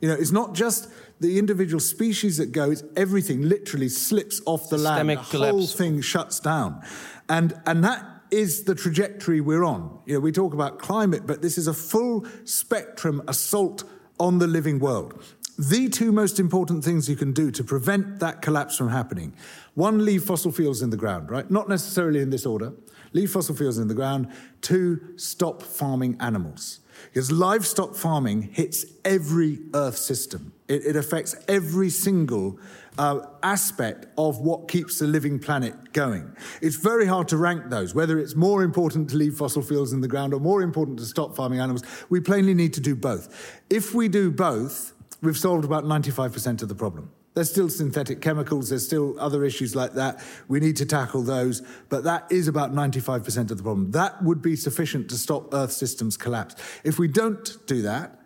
You 0.00 0.08
know, 0.08 0.14
it's 0.14 0.32
not 0.32 0.54
just 0.54 0.88
the 1.20 1.38
individual 1.38 1.80
species 1.80 2.36
that 2.38 2.50
go, 2.50 2.70
it's 2.70 2.82
everything 2.96 3.42
literally 3.42 3.88
slips 3.88 4.40
off 4.46 4.68
the 4.68 4.76
Systemic 4.76 5.18
land. 5.18 5.26
The 5.26 5.30
collapse. 5.30 5.52
whole 5.52 5.66
thing 5.66 6.00
shuts 6.00 6.40
down. 6.40 6.82
And, 7.28 7.54
and 7.66 7.84
that 7.84 8.11
is 8.32 8.64
the 8.64 8.74
trajectory 8.74 9.40
we're 9.40 9.64
on. 9.64 10.00
You 10.06 10.14
know, 10.14 10.20
we 10.20 10.32
talk 10.32 10.54
about 10.54 10.78
climate, 10.78 11.26
but 11.26 11.42
this 11.42 11.58
is 11.58 11.66
a 11.66 11.74
full 11.74 12.26
spectrum 12.44 13.22
assault 13.28 13.84
on 14.18 14.38
the 14.38 14.46
living 14.46 14.78
world. 14.80 15.22
The 15.58 15.90
two 15.90 16.12
most 16.12 16.40
important 16.40 16.82
things 16.82 17.10
you 17.10 17.14
can 17.14 17.32
do 17.32 17.50
to 17.50 17.62
prevent 17.62 18.20
that 18.20 18.40
collapse 18.40 18.76
from 18.76 18.88
happening 18.88 19.34
one, 19.74 20.04
leave 20.04 20.24
fossil 20.24 20.52
fuels 20.52 20.82
in 20.82 20.90
the 20.90 20.96
ground, 20.96 21.30
right? 21.30 21.50
Not 21.50 21.68
necessarily 21.68 22.20
in 22.20 22.28
this 22.28 22.44
order. 22.44 22.72
Leave 23.14 23.30
fossil 23.30 23.54
fuels 23.54 23.78
in 23.78 23.88
the 23.88 23.94
ground. 23.94 24.30
Two, 24.60 25.00
stop 25.16 25.62
farming 25.62 26.16
animals. 26.20 26.80
Because 27.04 27.32
livestock 27.32 27.94
farming 27.94 28.42
hits 28.52 28.84
every 29.04 29.60
Earth 29.74 29.96
system. 29.96 30.52
It, 30.68 30.84
it 30.84 30.96
affects 30.96 31.34
every 31.48 31.88
single 31.88 32.58
uh, 32.98 33.20
aspect 33.42 34.06
of 34.18 34.40
what 34.40 34.68
keeps 34.68 34.98
the 34.98 35.06
living 35.06 35.38
planet 35.38 35.92
going. 35.92 36.34
It's 36.60 36.76
very 36.76 37.06
hard 37.06 37.28
to 37.28 37.36
rank 37.36 37.70
those, 37.70 37.94
whether 37.94 38.18
it's 38.18 38.34
more 38.34 38.62
important 38.62 39.10
to 39.10 39.16
leave 39.16 39.34
fossil 39.34 39.62
fuels 39.62 39.92
in 39.92 40.00
the 40.00 40.08
ground 40.08 40.34
or 40.34 40.40
more 40.40 40.62
important 40.62 40.98
to 40.98 41.04
stop 41.04 41.34
farming 41.34 41.60
animals. 41.60 41.82
We 42.10 42.20
plainly 42.20 42.54
need 42.54 42.74
to 42.74 42.80
do 42.80 42.94
both. 42.94 43.60
If 43.70 43.94
we 43.94 44.08
do 44.08 44.30
both, 44.30 44.92
we've 45.22 45.38
solved 45.38 45.64
about 45.64 45.84
95% 45.84 46.62
of 46.62 46.68
the 46.68 46.74
problem. 46.74 47.10
There's 47.34 47.50
still 47.50 47.70
synthetic 47.70 48.20
chemicals, 48.20 48.68
there's 48.68 48.84
still 48.84 49.18
other 49.18 49.42
issues 49.42 49.74
like 49.74 49.94
that. 49.94 50.22
We 50.48 50.60
need 50.60 50.76
to 50.76 50.86
tackle 50.86 51.22
those, 51.22 51.62
but 51.88 52.04
that 52.04 52.30
is 52.30 52.46
about 52.46 52.74
95% 52.74 53.50
of 53.50 53.56
the 53.56 53.62
problem. 53.62 53.90
That 53.92 54.22
would 54.22 54.42
be 54.42 54.54
sufficient 54.54 55.08
to 55.08 55.16
stop 55.16 55.54
Earth 55.54 55.72
systems 55.72 56.18
collapse. 56.18 56.56
If 56.84 56.98
we 56.98 57.08
don't 57.08 57.56
do 57.66 57.80
that, 57.82 58.21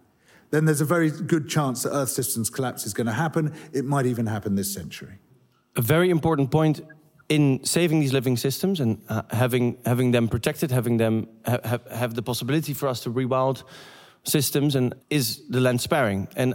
then 0.50 0.64
there's 0.64 0.80
a 0.80 0.86
very 0.86 1.10
good 1.10 1.48
chance 1.48 1.82
that 1.82 1.94
Earth 1.94 2.10
systems 2.10 2.50
collapse 2.50 2.86
is 2.86 2.94
going 2.94 3.06
to 3.06 3.12
happen. 3.12 3.52
It 3.72 3.84
might 3.84 4.06
even 4.06 4.26
happen 4.26 4.54
this 4.54 4.72
century. 4.72 5.18
A 5.76 5.82
very 5.82 6.10
important 6.10 6.50
point 6.50 6.80
in 7.28 7.64
saving 7.64 8.00
these 8.00 8.12
living 8.12 8.36
systems 8.36 8.80
and 8.80 9.02
uh, 9.08 9.22
having 9.30 9.76
having 9.84 10.12
them 10.12 10.28
protected, 10.28 10.70
having 10.70 10.96
them 10.96 11.26
ha 11.44 11.58
have, 11.64 11.82
have 11.90 12.14
the 12.14 12.22
possibility 12.22 12.74
for 12.74 12.88
us 12.88 13.00
to 13.00 13.10
rewild 13.10 13.64
systems, 14.22 14.76
and 14.76 14.94
is 15.10 15.42
the 15.50 15.60
land 15.60 15.80
sparing. 15.80 16.28
And 16.36 16.54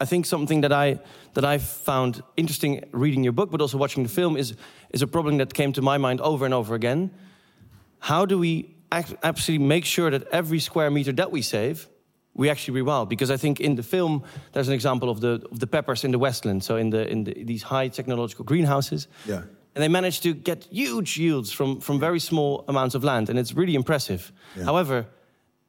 I 0.00 0.04
think 0.04 0.26
something 0.26 0.62
that 0.62 0.72
I 0.72 0.98
that 1.34 1.44
I 1.44 1.58
found 1.58 2.22
interesting 2.36 2.84
reading 2.92 3.24
your 3.24 3.32
book, 3.32 3.50
but 3.50 3.60
also 3.60 3.78
watching 3.78 4.02
the 4.02 4.12
film, 4.12 4.36
is 4.36 4.54
is 4.90 5.02
a 5.02 5.06
problem 5.06 5.38
that 5.38 5.54
came 5.54 5.72
to 5.72 5.82
my 5.82 5.98
mind 5.98 6.20
over 6.20 6.44
and 6.44 6.54
over 6.54 6.74
again. 6.74 7.10
How 7.98 8.26
do 8.26 8.38
we 8.38 8.74
actually 8.90 9.58
make 9.58 9.84
sure 9.84 10.10
that 10.10 10.26
every 10.32 10.58
square 10.58 10.90
meter 10.90 11.12
that 11.12 11.30
we 11.30 11.42
save 11.42 11.88
we 12.38 12.48
actually 12.48 12.80
rewild 12.80 13.08
because 13.08 13.30
I 13.30 13.36
think 13.36 13.60
in 13.60 13.74
the 13.74 13.82
film 13.82 14.22
there's 14.52 14.68
an 14.68 14.74
example 14.74 15.10
of 15.10 15.20
the 15.20 15.46
of 15.50 15.58
the 15.58 15.66
peppers 15.66 16.04
in 16.04 16.12
the 16.12 16.18
Westland, 16.18 16.62
so 16.64 16.76
in 16.76 16.90
the 16.90 17.06
in 17.10 17.24
the, 17.24 17.44
these 17.44 17.64
high 17.64 17.88
technological 17.88 18.44
greenhouses. 18.44 19.08
Yeah. 19.26 19.42
And 19.74 19.82
they 19.82 19.88
managed 19.88 20.22
to 20.22 20.32
get 20.32 20.66
huge 20.70 21.18
yields 21.18 21.52
from 21.52 21.80
from 21.80 22.00
very 22.00 22.20
small 22.20 22.64
amounts 22.68 22.94
of 22.94 23.02
land, 23.04 23.28
and 23.28 23.38
it's 23.38 23.56
really 23.56 23.74
impressive. 23.74 24.32
Yeah. 24.56 24.64
However, 24.64 25.06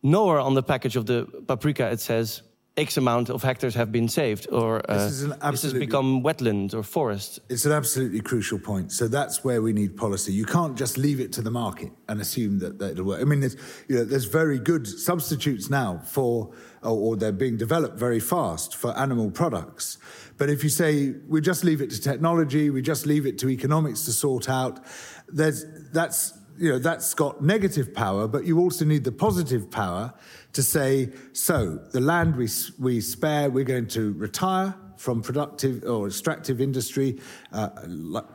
nowhere 0.02 0.40
on 0.40 0.54
the 0.54 0.64
package 0.64 0.96
of 0.96 1.06
the 1.06 1.26
paprika 1.48 1.92
it 1.92 2.00
says 2.00 2.44
X 2.80 2.98
amount 2.98 3.30
of 3.30 3.44
hectares 3.44 3.76
have 3.76 3.92
been 3.92 4.08
saved, 4.08 4.48
or 4.52 4.82
uh, 4.90 5.06
this, 5.06 5.22
this, 5.22 5.62
has 5.64 5.74
become 5.74 6.24
wetland 6.24 6.74
or 6.74 6.84
forest. 6.84 7.40
It's 7.50 7.66
an 7.66 7.72
absolutely 7.72 8.22
crucial 8.22 8.60
point. 8.60 8.92
So 8.92 9.08
that's 9.08 9.44
where 9.44 9.62
we 9.62 9.74
need 9.74 9.98
policy. 9.98 10.34
You 10.34 10.46
can't 10.46 10.78
just 10.78 10.98
leave 10.98 11.20
it 11.20 11.34
to 11.34 11.42
the 11.42 11.52
market 11.52 11.92
and 12.08 12.22
assume 12.22 12.60
that, 12.60 12.80
that 12.80 12.92
it'll 12.92 13.06
work. 13.06 13.22
I 13.22 13.26
mean, 13.26 13.42
there's, 13.42 13.58
you 13.88 13.98
know, 13.98 14.06
there's 14.06 14.26
very 14.26 14.60
good 14.60 14.88
substitutes 14.88 15.70
now 15.70 16.00
for, 16.06 16.52
or, 16.82 16.92
or 16.92 17.16
they're 17.16 17.32
being 17.32 17.58
developed 17.58 18.00
very 18.00 18.20
fast 18.20 18.76
for 18.76 18.98
animal 18.98 19.30
products. 19.30 19.98
But 20.38 20.50
if 20.50 20.64
you 20.64 20.70
say 20.70 21.16
we 21.28 21.42
just 21.42 21.64
leave 21.64 21.82
it 21.82 21.90
to 21.92 22.02
technology, 22.02 22.70
we 22.70 22.82
just 22.82 23.06
leave 23.06 23.26
it 23.26 23.38
to 23.40 23.50
economics 23.50 24.06
to 24.06 24.12
sort 24.14 24.50
out, 24.50 24.80
there's 25.28 25.66
that's 25.92 26.34
you 26.58 26.70
know 26.70 26.80
that's 26.80 27.14
got 27.14 27.42
negative 27.42 27.94
power, 27.94 28.28
but 28.28 28.46
you 28.46 28.60
also 28.60 28.86
need 28.86 29.04
the 29.04 29.12
positive 29.12 29.70
power 29.72 30.14
to 30.54 30.64
say, 30.64 31.10
so 31.34 31.76
the 31.92 32.00
land 32.00 32.36
we, 32.36 32.48
we 32.80 33.02
spare, 33.02 33.50
we're 33.50 33.64
going 33.64 33.88
to 33.90 34.14
retire 34.14 34.76
from 34.98 35.22
productive 35.22 35.84
or 35.86 36.08
extractive 36.08 36.60
industry, 36.60 37.18
uh, 37.54 37.70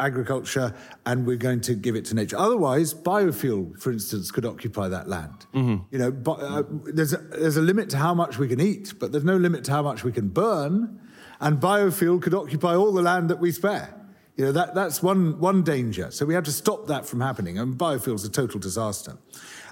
agriculture, 0.01 0.75
and 1.05 1.27
we're 1.27 1.37
going 1.37 1.61
to 1.61 1.75
give 1.75 1.95
it 1.95 2.07
to 2.07 2.15
nature. 2.15 2.39
Otherwise, 2.39 2.95
biofuel, 2.95 3.79
for 3.79 3.93
instance, 3.93 4.31
could 4.31 4.47
occupy 4.47 4.89
that 4.89 5.07
land. 5.07 5.45
Mm-hmm. 5.53 5.85
You 5.91 5.99
know, 5.99 6.11
but, 6.11 6.41
uh, 6.41 6.63
there's 6.85 7.13
a, 7.13 7.19
there's 7.19 7.59
a 7.59 7.63
limit 7.63 7.91
to 7.91 7.99
how 7.99 8.15
much 8.15 8.39
we 8.39 8.49
can 8.49 8.63
eat, 8.63 8.95
but 8.99 9.13
there's 9.13 9.25
no 9.25 9.37
limit 9.37 9.65
to 9.65 9.73
how 9.73 9.83
much 9.83 10.05
we 10.05 10.13
can 10.13 10.29
burn. 10.29 11.01
And 11.39 11.61
biofuel 11.61 12.23
could 12.23 12.33
occupy 12.33 12.75
all 12.75 12.93
the 12.93 13.03
land 13.03 13.29
that 13.29 13.41
we 13.41 13.53
spare. 13.53 13.95
You 14.37 14.47
know, 14.47 14.53
that, 14.53 14.75
that's 14.75 15.03
one, 15.03 15.39
one 15.39 15.63
danger. 15.63 16.11
So 16.11 16.25
we 16.25 16.33
have 16.33 16.45
to 16.45 16.53
stop 16.53 16.87
that 16.87 17.05
from 17.05 17.21
happening. 17.21 17.59
And 17.59 17.75
biofuel's 17.75 18.25
a 18.25 18.31
total 18.31 18.59
disaster. 18.59 19.19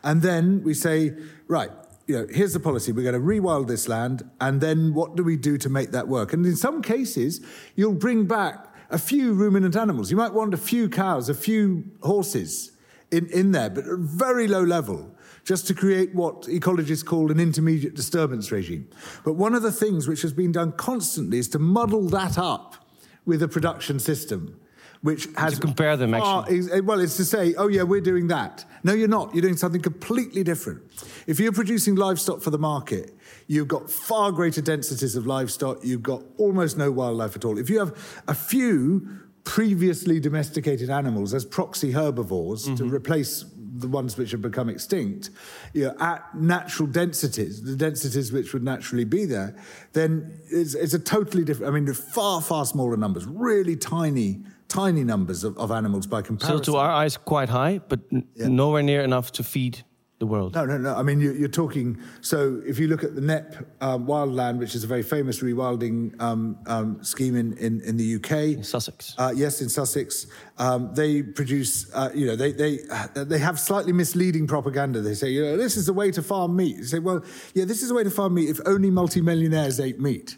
And 0.04 0.20
then 0.20 0.62
we 0.62 0.74
say, 0.74 1.14
right, 1.48 1.70
you 2.06 2.18
know, 2.18 2.26
here's 2.30 2.52
the 2.52 2.60
policy. 2.60 2.92
We're 2.92 3.10
going 3.10 3.14
to 3.14 3.20
rewild 3.20 3.68
this 3.68 3.88
land, 3.88 4.28
and 4.40 4.60
then 4.60 4.94
what 4.94 5.16
do 5.16 5.22
we 5.22 5.36
do 5.36 5.56
to 5.58 5.68
make 5.68 5.92
that 5.92 6.08
work? 6.08 6.32
And 6.32 6.44
in 6.44 6.56
some 6.56 6.82
cases, 6.82 7.40
you'll 7.76 7.94
bring 7.94 8.26
back 8.26 8.66
a 8.90 8.98
few 8.98 9.32
ruminant 9.32 9.76
animals. 9.76 10.10
You 10.10 10.16
might 10.16 10.34
want 10.34 10.52
a 10.52 10.58
few 10.58 10.88
cows, 10.88 11.28
a 11.28 11.34
few 11.34 11.84
horses 12.02 12.72
in, 13.10 13.26
in 13.28 13.52
there, 13.52 13.70
but 13.70 13.86
at 13.86 13.98
very 13.98 14.48
low 14.48 14.62
level, 14.62 15.14
just 15.44 15.66
to 15.68 15.74
create 15.74 16.14
what 16.14 16.42
ecologists 16.42 17.04
call 17.04 17.30
an 17.30 17.40
intermediate 17.40 17.94
disturbance 17.94 18.52
regime. 18.52 18.88
But 19.24 19.34
one 19.34 19.54
of 19.54 19.62
the 19.62 19.72
things 19.72 20.08
which 20.08 20.22
has 20.22 20.32
been 20.32 20.52
done 20.52 20.72
constantly 20.72 21.38
is 21.38 21.48
to 21.48 21.58
muddle 21.58 22.08
that 22.10 22.36
up 22.36 22.76
with 23.24 23.42
a 23.42 23.48
production 23.48 23.98
system 23.98 24.60
which 25.02 25.28
has 25.36 25.54
To 25.54 25.60
compare 25.60 25.96
them, 25.96 26.14
actually. 26.14 26.80
well, 26.80 27.00
it's 27.00 27.16
to 27.16 27.24
say, 27.24 27.54
oh 27.56 27.68
yeah, 27.68 27.82
we're 27.82 28.00
doing 28.00 28.28
that. 28.28 28.64
No, 28.84 28.92
you're 28.92 29.08
not. 29.08 29.34
You're 29.34 29.42
doing 29.42 29.56
something 29.56 29.82
completely 29.82 30.44
different. 30.44 30.82
If 31.26 31.38
you're 31.38 31.52
producing 31.52 31.96
livestock 31.96 32.40
for 32.40 32.50
the 32.50 32.58
market, 32.58 33.12
you've 33.48 33.68
got 33.68 33.90
far 33.90 34.30
greater 34.32 34.62
densities 34.62 35.16
of 35.16 35.26
livestock. 35.26 35.78
You've 35.82 36.02
got 36.02 36.22
almost 36.38 36.78
no 36.78 36.90
wildlife 36.90 37.36
at 37.36 37.44
all. 37.44 37.58
If 37.58 37.68
you 37.68 37.80
have 37.80 37.96
a 38.28 38.34
few 38.34 39.08
previously 39.44 40.20
domesticated 40.20 40.88
animals 40.88 41.34
as 41.34 41.44
proxy 41.44 41.90
herbivores 41.90 42.64
to 42.64 42.70
mm-hmm. 42.70 42.94
replace 42.94 43.44
the 43.74 43.88
ones 43.88 44.16
which 44.16 44.30
have 44.30 44.42
become 44.42 44.68
extinct, 44.68 45.30
you 45.72 45.84
know, 45.84 45.96
at 45.98 46.22
natural 46.34 46.86
densities, 46.86 47.62
the 47.62 47.74
densities 47.74 48.30
which 48.30 48.52
would 48.52 48.62
naturally 48.62 49.04
be 49.04 49.24
there, 49.24 49.56
then 49.94 50.32
it's, 50.50 50.74
it's 50.74 50.94
a 50.94 50.98
totally 50.98 51.44
different. 51.44 51.74
I 51.74 51.78
mean, 51.78 51.92
far, 51.92 52.40
far 52.40 52.64
smaller 52.66 52.96
numbers, 52.96 53.26
really 53.26 53.74
tiny, 53.74 54.42
tiny 54.72 55.04
numbers 55.04 55.44
of, 55.44 55.56
of 55.58 55.70
animals 55.70 56.06
by 56.06 56.20
Still, 56.20 56.36
comparison. 56.36 56.64
to 56.72 56.76
our 56.76 56.90
eyes, 56.90 57.16
quite 57.16 57.48
high, 57.50 57.80
but 57.88 58.00
n- 58.12 58.26
nowhere 58.36 58.82
near 58.82 59.02
enough 59.02 59.30
to 59.32 59.42
feed 59.42 59.74
the 60.18 60.26
world. 60.26 60.54
No, 60.54 60.64
no, 60.64 60.78
no. 60.78 60.94
I 60.94 61.02
mean, 61.02 61.20
you, 61.20 61.32
you're 61.32 61.48
talking. 61.64 61.98
So, 62.20 62.62
if 62.64 62.78
you 62.78 62.86
look 62.86 63.02
at 63.02 63.12
the 63.16 63.20
Knepp 63.20 63.48
um, 63.80 64.06
Wildland, 64.06 64.58
which 64.58 64.74
is 64.76 64.84
a 64.84 64.86
very 64.86 65.02
famous 65.02 65.40
rewilding 65.42 65.98
um, 66.22 66.56
um, 66.66 67.02
scheme 67.02 67.34
in, 67.36 67.48
in, 67.58 67.80
in 67.80 67.96
the 67.96 68.08
UK, 68.16 68.32
In 68.58 68.62
Sussex. 68.64 69.14
uh, 69.18 69.32
yes, 69.34 69.60
in 69.60 69.68
Sussex, 69.68 70.26
um, 70.58 70.94
they 70.94 71.22
produce. 71.24 71.90
Uh, 71.92 72.10
you 72.14 72.26
know, 72.28 72.36
they 72.36 72.52
they 72.52 72.78
uh, 72.90 73.24
they 73.32 73.38
have 73.40 73.58
slightly 73.58 73.92
misleading 73.92 74.46
propaganda. 74.46 75.00
They 75.00 75.14
say, 75.14 75.30
you 75.30 75.42
know, 75.44 75.56
this 75.56 75.76
is 75.76 75.86
the 75.86 75.92
way 76.00 76.10
to 76.12 76.22
farm 76.22 76.54
meat. 76.54 76.76
You 76.76 76.84
say, 76.84 77.00
well, 77.00 77.20
yeah, 77.54 77.64
this 77.66 77.82
is 77.82 77.88
the 77.88 77.94
way 77.98 78.04
to 78.04 78.10
farm 78.10 78.34
meat 78.34 78.48
if 78.48 78.60
only 78.64 78.90
multimillionaires 78.90 79.80
ate 79.80 79.98
meat. 80.00 80.36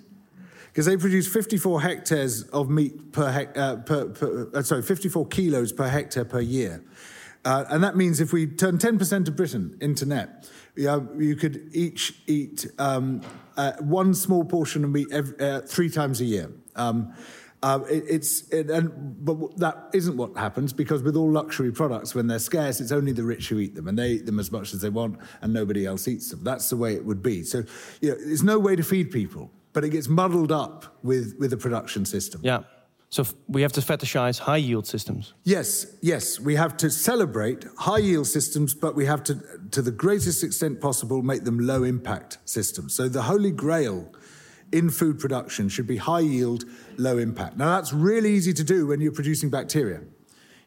Because 0.74 0.86
they 0.86 0.96
produce 0.96 1.32
54 1.32 1.82
hectares 1.82 2.42
of 2.48 2.68
meat 2.68 3.12
per, 3.12 3.30
hec- 3.30 3.56
uh, 3.56 3.76
per, 3.76 4.06
per 4.06 4.50
uh, 4.52 4.60
sorry, 4.60 4.82
54 4.82 5.28
kilos 5.28 5.70
per 5.70 5.88
hectare 5.88 6.24
per 6.24 6.40
year. 6.40 6.82
Uh, 7.44 7.64
and 7.70 7.84
that 7.84 7.94
means 7.94 8.20
if 8.20 8.32
we 8.32 8.48
turn 8.48 8.76
10% 8.76 9.28
of 9.28 9.36
Britain 9.36 9.78
into 9.80 10.04
Knepp, 10.04 10.50
you, 10.74 10.86
know, 10.86 11.08
you 11.16 11.36
could 11.36 11.70
each 11.72 12.14
eat 12.26 12.66
um, 12.80 13.20
uh, 13.56 13.74
one 13.78 14.14
small 14.14 14.44
portion 14.44 14.82
of 14.82 14.90
meat 14.90 15.06
ev 15.12 15.34
uh, 15.38 15.60
three 15.60 15.88
times 15.88 16.20
a 16.20 16.24
year. 16.24 16.50
Um, 16.74 17.14
uh, 17.62 17.78
it, 17.88 18.02
it's 18.08 18.48
it, 18.48 18.68
and 18.68 19.24
but 19.24 19.56
that 19.58 19.90
isn't 19.94 20.16
what 20.16 20.36
happens 20.36 20.72
because 20.72 21.04
with 21.04 21.14
all 21.14 21.30
luxury 21.30 21.70
products, 21.70 22.16
when 22.16 22.26
they're 22.26 22.40
scarce, 22.40 22.80
it's 22.80 22.90
only 22.90 23.12
the 23.12 23.22
rich 23.22 23.48
who 23.48 23.60
eat 23.60 23.76
them, 23.76 23.86
and 23.86 23.96
they 23.96 24.10
eat 24.10 24.26
them 24.26 24.40
as 24.40 24.50
much 24.50 24.74
as 24.74 24.80
they 24.80 24.90
want, 24.90 25.18
and 25.40 25.52
nobody 25.52 25.86
else 25.86 26.08
eats 26.08 26.30
them. 26.30 26.42
That's 26.42 26.68
the 26.68 26.76
way 26.76 26.94
it 26.94 27.04
would 27.04 27.22
be. 27.22 27.44
So, 27.44 27.62
you 28.00 28.10
know, 28.10 28.16
there's 28.16 28.42
no 28.42 28.58
way 28.58 28.74
to 28.74 28.82
feed 28.82 29.12
people, 29.12 29.50
but 29.74 29.84
it 29.84 29.90
gets 29.90 30.08
muddled 30.08 30.50
up 30.50 30.96
with 31.02 31.34
with 31.38 31.52
a 31.52 31.58
production 31.58 32.06
system. 32.06 32.40
Yeah. 32.42 32.62
So 33.10 33.22
f- 33.22 33.34
we 33.46 33.62
have 33.62 33.72
to 33.72 33.80
fetishize 33.80 34.40
high 34.40 34.56
yield 34.56 34.88
systems. 34.88 35.34
Yes, 35.44 35.86
yes, 36.00 36.40
we 36.40 36.56
have 36.56 36.76
to 36.78 36.90
celebrate 36.90 37.64
high 37.78 37.98
yield 37.98 38.26
systems, 38.26 38.74
but 38.74 38.96
we 38.96 39.06
have 39.06 39.22
to, 39.24 39.40
to 39.70 39.82
the 39.82 39.92
greatest 39.92 40.42
extent 40.42 40.80
possible, 40.80 41.22
make 41.22 41.44
them 41.44 41.60
low 41.60 41.84
impact 41.84 42.38
systems. 42.44 42.92
So 42.94 43.08
the 43.08 43.22
holy 43.22 43.52
grail 43.52 44.12
in 44.72 44.90
food 44.90 45.20
production 45.20 45.68
should 45.68 45.86
be 45.86 45.98
high 45.98 46.26
yield, 46.26 46.64
low 46.96 47.18
impact. 47.18 47.56
Now 47.56 47.76
that's 47.76 47.92
really 47.92 48.32
easy 48.32 48.52
to 48.52 48.64
do 48.64 48.88
when 48.88 49.00
you're 49.00 49.12
producing 49.12 49.48
bacteria. 49.48 50.00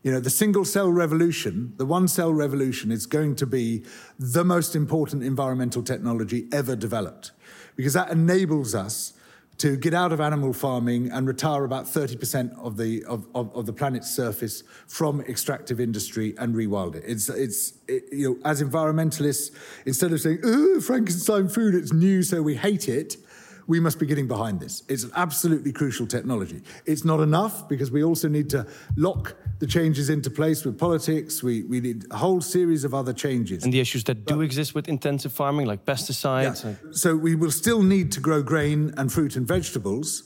You 0.03 0.13
know, 0.13 0.21
the 0.21 0.29
single 0.29 0.63
cell 0.63 0.89
revolution, 0.89 1.73
the 1.75 1.85
one 1.85 2.07
cell 2.07 2.33
revolution, 2.33 2.93
is 2.93 3.05
going 3.05 3.35
to 3.37 3.45
be 3.45 3.83
the 4.17 4.45
most 4.45 4.73
important 4.73 5.21
environmental 5.21 5.83
technology 5.83 6.47
ever 6.53 6.77
developed 6.77 7.31
because 7.77 7.93
that 7.93 8.11
enables 8.11 8.75
us 8.75 9.13
to 9.57 9.75
get 9.75 9.93
out 9.93 10.11
of 10.11 10.21
animal 10.21 10.53
farming 10.53 11.09
and 11.11 11.27
retire 11.27 11.63
about 11.63 11.85
30% 11.85 12.55
of 12.59 12.77
the, 12.77 13.03
of, 13.05 13.25
of, 13.33 13.55
of 13.55 13.65
the 13.65 13.73
planet's 13.73 14.09
surface 14.09 14.63
from 14.87 15.21
extractive 15.21 15.79
industry 15.79 16.35
and 16.37 16.53
rewild 16.53 16.95
it. 16.95 17.03
It's, 17.07 17.27
it's 17.29 17.73
it, 17.87 18.03
you 18.11 18.29
know, 18.29 18.37
as 18.45 18.61
environmentalists, 18.61 19.51
instead 19.85 20.11
of 20.11 20.21
saying, 20.21 20.39
oh, 20.43 20.79
Frankenstein 20.79 21.49
food, 21.49 21.73
it's 21.73 21.91
new, 21.91 22.21
so 22.21 22.43
we 22.43 22.55
hate 22.55 22.87
it, 22.87 23.17
we 23.67 23.79
must 23.79 23.99
be 23.99 24.05
getting 24.05 24.27
behind 24.27 24.59
this. 24.59 24.83
It's 24.87 25.03
an 25.03 25.11
absolutely 25.15 25.71
crucial 25.73 26.07
technology. 26.07 26.61
It's 26.85 27.03
not 27.03 27.19
enough 27.19 27.67
because 27.67 27.91
we 27.91 28.03
also 28.03 28.27
need 28.29 28.49
to 28.51 28.65
lock 28.95 29.35
the 29.59 29.67
changes 29.67 30.09
into 30.09 30.29
place 30.29 30.63
with 30.65 30.77
politics. 30.79 31.43
We, 31.43 31.63
we 31.63 31.81
need 31.81 32.05
a 32.11 32.17
whole 32.17 32.39
series 32.41 32.83
of 32.85 32.93
other 32.93 33.13
changes. 33.13 33.63
And 33.63 33.73
the 33.73 33.79
issues 33.81 34.05
that 34.05 34.25
do 34.25 34.41
exist 34.41 34.73
with 34.73 34.87
intensive 34.87 35.33
farming, 35.33 35.65
like 35.67 35.85
pesticides. 35.85 36.63
Yeah. 36.63 36.69
like- 36.69 36.95
So 36.95 37.15
we 37.17 37.35
will 37.35 37.51
still 37.51 37.81
need 37.81 38.11
to 38.13 38.21
grow 38.21 38.41
grain 38.41 38.93
and 38.97 39.11
fruit 39.11 39.35
and 39.35 39.45
vegetables. 39.47 40.23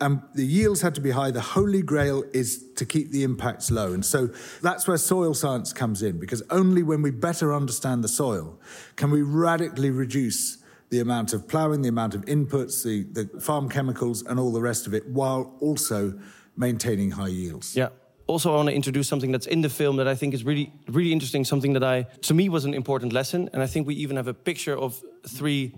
And 0.00 0.20
the 0.34 0.44
yields 0.44 0.80
had 0.82 0.94
to 0.96 1.00
be 1.00 1.12
high. 1.12 1.30
The 1.30 1.40
holy 1.40 1.80
grail 1.80 2.24
is 2.34 2.64
to 2.74 2.84
keep 2.84 3.10
the 3.12 3.22
impacts 3.22 3.70
low. 3.70 3.92
And 3.92 4.04
so 4.04 4.30
that's 4.60 4.86
where 4.88 4.96
soil 4.98 5.32
science 5.32 5.72
comes 5.72 6.02
in, 6.02 6.18
because 6.18 6.42
only 6.50 6.82
when 6.82 7.02
we 7.02 7.10
better 7.12 7.54
understand 7.54 8.02
the 8.02 8.08
soil 8.08 8.58
can 8.96 9.10
we 9.10 9.22
radically 9.22 9.90
reduce 9.90 10.58
the 10.92 11.00
amount 11.00 11.32
of 11.32 11.48
ploughing, 11.48 11.80
the 11.80 11.88
amount 11.88 12.14
of 12.14 12.20
inputs, 12.26 12.84
the, 12.84 13.04
the 13.18 13.40
farm 13.40 13.66
chemicals, 13.66 14.22
and 14.26 14.38
all 14.38 14.52
the 14.52 14.60
rest 14.60 14.86
of 14.86 14.92
it, 14.92 15.08
while 15.08 15.56
also 15.60 16.12
maintaining 16.54 17.10
high 17.10 17.28
yields. 17.28 17.74
Yeah. 17.74 17.88
Also, 18.26 18.52
I 18.52 18.56
want 18.56 18.68
to 18.68 18.74
introduce 18.74 19.08
something 19.08 19.32
that's 19.32 19.46
in 19.46 19.62
the 19.62 19.70
film 19.70 19.96
that 19.96 20.06
I 20.06 20.14
think 20.14 20.34
is 20.34 20.44
really, 20.44 20.70
really 20.88 21.10
interesting. 21.10 21.46
Something 21.46 21.72
that 21.72 21.82
I, 21.82 22.02
to 22.28 22.34
me, 22.34 22.50
was 22.50 22.66
an 22.66 22.74
important 22.74 23.14
lesson. 23.14 23.48
And 23.54 23.62
I 23.62 23.66
think 23.66 23.86
we 23.86 23.94
even 23.94 24.16
have 24.16 24.28
a 24.28 24.34
picture 24.34 24.76
of 24.76 25.02
three 25.26 25.74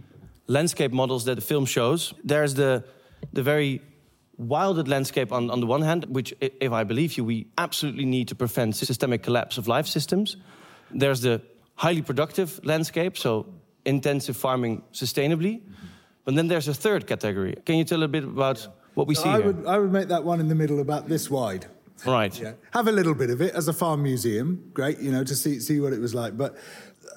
landscape 0.49 0.93
models 0.93 1.25
that 1.27 1.37
the 1.37 1.41
film 1.41 1.65
shows. 1.65 2.13
There's 2.25 2.55
the, 2.55 2.83
the 3.33 3.43
very 3.43 3.83
wilded 4.37 4.89
landscape 4.89 5.31
on, 5.31 5.49
on 5.49 5.61
the 5.61 5.67
one 5.67 5.83
hand, 5.83 6.07
which, 6.09 6.35
if 6.41 6.73
I 6.73 6.83
believe 6.83 7.17
you, 7.17 7.25
we 7.25 7.47
absolutely 7.57 8.05
need 8.05 8.27
to 8.29 8.35
prevent 8.35 8.75
systemic 8.75 9.23
collapse 9.23 9.59
of 9.59 9.69
life 9.69 9.87
systems. 9.87 10.37
There's 10.91 11.21
the 11.21 11.41
highly 11.77 12.03
productive 12.03 12.61
landscape, 12.65 13.17
so 13.17 13.47
intensive 13.85 14.37
farming 14.37 14.83
sustainably. 14.93 15.61
But 16.25 16.35
then 16.35 16.49
there's 16.49 16.69
a 16.69 16.75
third 16.75 17.07
category. 17.07 17.55
Can 17.67 17.77
you 17.77 17.85
tell 17.85 18.03
a 18.03 18.09
bit 18.09 18.25
about 18.25 18.67
what 18.95 19.07
we 19.07 19.15
So 19.15 19.23
see 19.25 19.29
I 19.29 19.37
here? 19.39 19.47
would, 19.53 19.67
I 19.67 19.79
would 19.79 19.93
make 19.93 20.09
that 20.09 20.25
one 20.25 20.41
in 20.41 20.49
the 20.49 20.55
middle 20.55 20.81
about 20.81 21.09
this 21.09 21.31
wide. 21.31 21.67
Right. 22.07 22.39
Yeah. 22.41 22.53
Have 22.73 22.89
a 22.89 22.93
little 22.93 23.15
bit 23.15 23.31
of 23.31 23.41
it 23.41 23.55
as 23.55 23.69
a 23.69 23.73
farm 23.73 24.03
museum. 24.03 24.71
Great, 24.73 24.99
you 24.99 25.13
know, 25.13 25.23
to 25.25 25.35
see 25.35 25.61
see 25.61 25.81
what 25.81 25.93
it 25.93 26.01
was 26.01 26.15
like. 26.15 26.37
But 26.37 26.57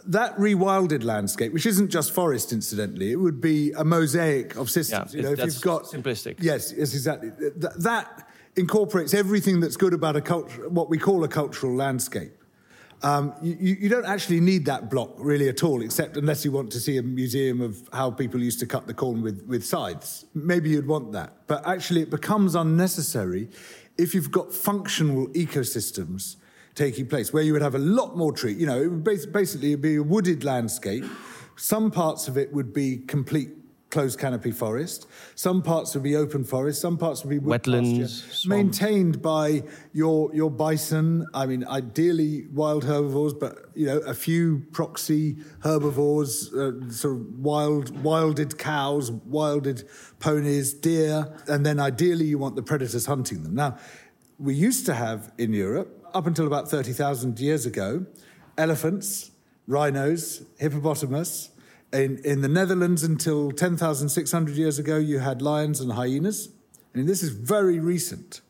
that 0.05 0.37
rewilded 0.37 1.03
landscape, 1.03 1.51
which 1.51 1.65
isn't 1.65 1.89
just 1.89 2.11
forest, 2.11 2.53
incidentally, 2.53 3.11
it 3.11 3.15
would 3.17 3.41
be 3.41 3.71
a 3.71 3.83
mosaic 3.83 4.55
of 4.55 4.69
systems. 4.69 5.13
Yeah, 5.13 5.17
you 5.21 5.23
know, 5.25 5.31
if 5.33 5.39
you've 5.39 5.61
got 5.61 5.83
simplistic. 5.83 6.35
Yes, 6.39 6.73
yes, 6.77 6.93
exactly. 6.93 7.31
Th- 7.39 7.73
that 7.79 8.27
incorporates 8.55 9.13
everything 9.13 9.59
that's 9.59 9.77
good 9.77 9.93
about 9.93 10.15
a 10.15 10.21
culture, 10.21 10.69
what 10.69 10.89
we 10.89 10.97
call 10.97 11.23
a 11.23 11.27
cultural 11.27 11.73
landscape. 11.75 12.36
Um, 13.03 13.33
you, 13.41 13.77
you 13.79 13.89
don't 13.89 14.05
actually 14.05 14.39
need 14.39 14.65
that 14.65 14.89
block 14.89 15.13
really 15.17 15.49
at 15.49 15.63
all, 15.63 15.83
except 15.83 16.17
unless 16.17 16.43
you 16.43 16.51
want 16.51 16.71
to 16.71 16.79
see 16.79 16.97
a 16.97 17.03
museum 17.03 17.61
of 17.61 17.87
how 17.93 18.09
people 18.09 18.41
used 18.41 18.59
to 18.59 18.65
cut 18.65 18.87
the 18.87 18.93
corn 18.93 19.21
with, 19.21 19.45
with 19.45 19.63
scythes. 19.63 20.25
Maybe 20.33 20.71
you'd 20.71 20.87
want 20.87 21.11
that. 21.11 21.33
But 21.45 21.67
actually, 21.67 22.01
it 22.01 22.09
becomes 22.09 22.55
unnecessary 22.55 23.49
if 23.97 24.15
you've 24.15 24.31
got 24.31 24.51
functional 24.51 25.27
ecosystems 25.29 26.37
taking 26.73 27.07
place, 27.07 27.33
where 27.33 27.43
you 27.43 27.53
would 27.53 27.61
have 27.61 27.75
a 27.75 27.79
lot 27.79 28.15
more 28.15 28.31
tree. 28.31 28.53
You 28.53 28.67
know, 28.67 28.81
it 28.81 28.87
would 28.87 29.03
bas- 29.03 29.25
basically 29.25 29.69
it'd 29.69 29.81
be 29.81 29.95
a 29.95 30.03
wooded 30.03 30.43
landscape. 30.43 31.05
Some 31.55 31.89
parts 31.89 32.27
of 32.27 32.37
it 32.37 32.53
would 32.53 32.71
be 32.71 32.97
complete 32.97 33.49
closed 33.89 34.19
canopy 34.19 34.51
forest. 34.51 35.07
Some 35.35 35.61
parts 35.61 35.93
would 35.93 36.03
be 36.03 36.15
open 36.15 36.43
forest. 36.43 36.81
Some 36.81 36.97
parts 36.97 37.23
would 37.23 37.29
be 37.29 37.39
Wetlands, 37.39 38.25
pasture, 38.25 38.49
maintained 38.49 39.21
by 39.21 39.63
your 39.93 40.33
your 40.33 40.51
bison. 40.51 41.25
I 41.33 41.45
mean, 41.45 41.65
ideally 41.65 42.47
wild 42.47 42.83
herbivores, 42.83 43.33
but 43.33 43.69
you 43.75 43.85
know, 43.85 43.99
a 43.99 44.13
few 44.13 44.65
proxy 44.71 45.37
herbivores, 45.61 46.53
uh, 46.53 46.89
sort 46.89 47.15
of 47.15 47.39
wild 47.39 48.03
wilded 48.03 48.57
cows, 48.57 49.11
wilded 49.11 49.87
ponies, 50.19 50.73
deer, 50.73 51.33
and 51.47 51.65
then 51.65 51.79
ideally 51.79 52.25
you 52.25 52.37
want 52.37 52.55
the 52.55 52.63
predators 52.63 53.05
hunting 53.05 53.43
them. 53.43 53.55
Now, 53.55 53.77
we 54.37 54.53
used 54.53 54.85
to 54.87 54.93
have 54.93 55.31
in 55.37 55.53
Europe 55.53 56.09
up 56.13 56.27
until 56.27 56.47
about 56.47 56.69
thirty 56.69 56.93
thousand 56.93 57.39
years 57.39 57.65
ago, 57.65 58.05
elephants, 58.57 59.31
rhinos, 59.67 60.43
hippopotamus. 60.57 61.51
In, 61.97 62.19
in 62.23 62.41
the 62.41 62.47
Netherlands, 62.47 63.03
until 63.03 63.51
10,600 63.51 64.55
years 64.55 64.77
ago, 64.77 64.97
you 64.97 65.17
had 65.19 65.41
lions 65.41 65.79
and 65.79 65.93
hyenas. 65.93 66.49
I 66.93 66.97
mean, 66.99 67.07
this 67.07 67.23
is 67.23 67.29
very 67.29 67.79
recent. 67.79 68.41